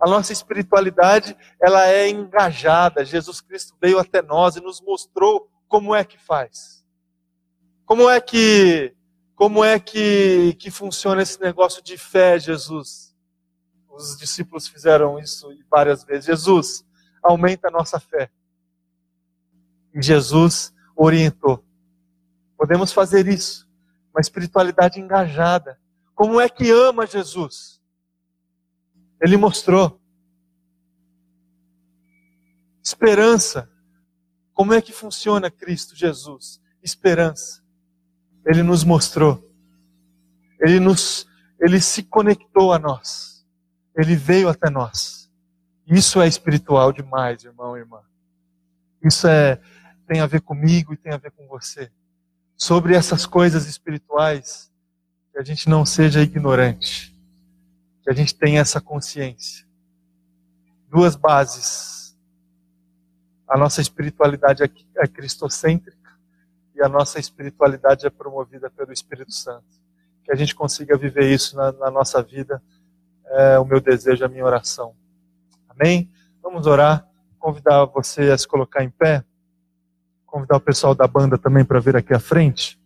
A 0.00 0.08
nossa 0.08 0.32
espiritualidade, 0.32 1.36
ela 1.60 1.86
é 1.88 2.08
engajada. 2.08 3.04
Jesus 3.04 3.40
Cristo 3.40 3.74
veio 3.80 3.98
até 3.98 4.22
nós 4.22 4.56
e 4.56 4.60
nos 4.60 4.80
mostrou 4.80 5.50
como 5.66 5.94
é 5.94 6.04
que 6.04 6.18
faz. 6.18 6.84
Como 7.84 8.08
é 8.08 8.20
que 8.20 8.94
como 9.38 9.64
é 9.64 9.78
que, 9.78 10.54
que 10.54 10.68
funciona 10.68 11.22
esse 11.22 11.40
negócio 11.40 11.80
de 11.80 11.96
fé, 11.96 12.40
Jesus? 12.40 13.14
Os 13.88 14.16
discípulos 14.16 14.66
fizeram 14.66 15.16
isso 15.16 15.56
várias 15.70 16.02
vezes. 16.02 16.24
Jesus, 16.24 16.84
aumenta 17.22 17.68
a 17.68 17.70
nossa 17.70 18.00
fé. 18.00 18.32
E 19.94 20.02
Jesus 20.02 20.74
orientou. 20.96 21.64
Podemos 22.56 22.92
fazer 22.92 23.28
isso. 23.28 23.68
Uma 24.12 24.20
espiritualidade 24.20 24.98
engajada. 24.98 25.78
Como 26.16 26.40
é 26.40 26.48
que 26.48 26.72
ama 26.72 27.06
Jesus? 27.06 27.77
Ele 29.20 29.36
mostrou. 29.36 30.00
Esperança. 32.82 33.70
Como 34.54 34.72
é 34.72 34.80
que 34.80 34.92
funciona 34.92 35.50
Cristo 35.50 35.94
Jesus? 35.94 36.60
Esperança. 36.82 37.62
Ele 38.46 38.62
nos 38.62 38.84
mostrou. 38.84 39.44
Ele 40.60 40.80
nos 40.80 41.26
ele 41.60 41.80
se 41.80 42.04
conectou 42.04 42.72
a 42.72 42.78
nós. 42.78 43.44
Ele 43.96 44.14
veio 44.14 44.48
até 44.48 44.70
nós. 44.70 45.28
Isso 45.86 46.20
é 46.20 46.28
espiritual 46.28 46.92
demais, 46.92 47.42
irmão 47.42 47.76
e 47.76 47.80
irmã. 47.80 48.00
Isso 49.02 49.26
é 49.26 49.60
tem 50.08 50.20
a 50.20 50.26
ver 50.26 50.40
comigo 50.40 50.94
e 50.94 50.96
tem 50.96 51.12
a 51.12 51.18
ver 51.18 51.30
com 51.30 51.46
você. 51.46 51.90
Sobre 52.56 52.94
essas 52.94 53.26
coisas 53.26 53.66
espirituais, 53.66 54.72
que 55.30 55.38
a 55.38 55.44
gente 55.44 55.68
não 55.68 55.84
seja 55.84 56.22
ignorante, 56.22 57.14
que 58.08 58.12
a 58.12 58.14
gente 58.14 58.34
tenha 58.34 58.62
essa 58.62 58.80
consciência. 58.80 59.66
Duas 60.88 61.14
bases. 61.14 62.16
A 63.46 63.54
nossa 63.58 63.82
espiritualidade 63.82 64.62
é, 64.62 64.70
é 64.96 65.06
cristocêntrica 65.06 66.18
e 66.74 66.82
a 66.82 66.88
nossa 66.88 67.20
espiritualidade 67.20 68.06
é 68.06 68.10
promovida 68.10 68.70
pelo 68.70 68.94
Espírito 68.94 69.34
Santo. 69.34 69.66
Que 70.24 70.32
a 70.32 70.34
gente 70.34 70.54
consiga 70.54 70.96
viver 70.96 71.30
isso 71.30 71.54
na, 71.54 71.70
na 71.72 71.90
nossa 71.90 72.22
vida 72.22 72.62
é 73.26 73.58
o 73.58 73.64
meu 73.66 73.78
desejo, 73.78 74.24
a 74.24 74.28
minha 74.28 74.46
oração. 74.46 74.94
Amém? 75.68 76.10
Vamos 76.42 76.66
orar. 76.66 77.06
Convidar 77.38 77.84
você 77.84 78.30
a 78.30 78.38
se 78.38 78.48
colocar 78.48 78.82
em 78.82 78.88
pé. 78.88 79.22
Convidar 80.24 80.56
o 80.56 80.60
pessoal 80.60 80.94
da 80.94 81.06
banda 81.06 81.36
também 81.36 81.62
para 81.62 81.78
vir 81.78 81.94
aqui 81.94 82.14
à 82.14 82.18
frente. 82.18 82.80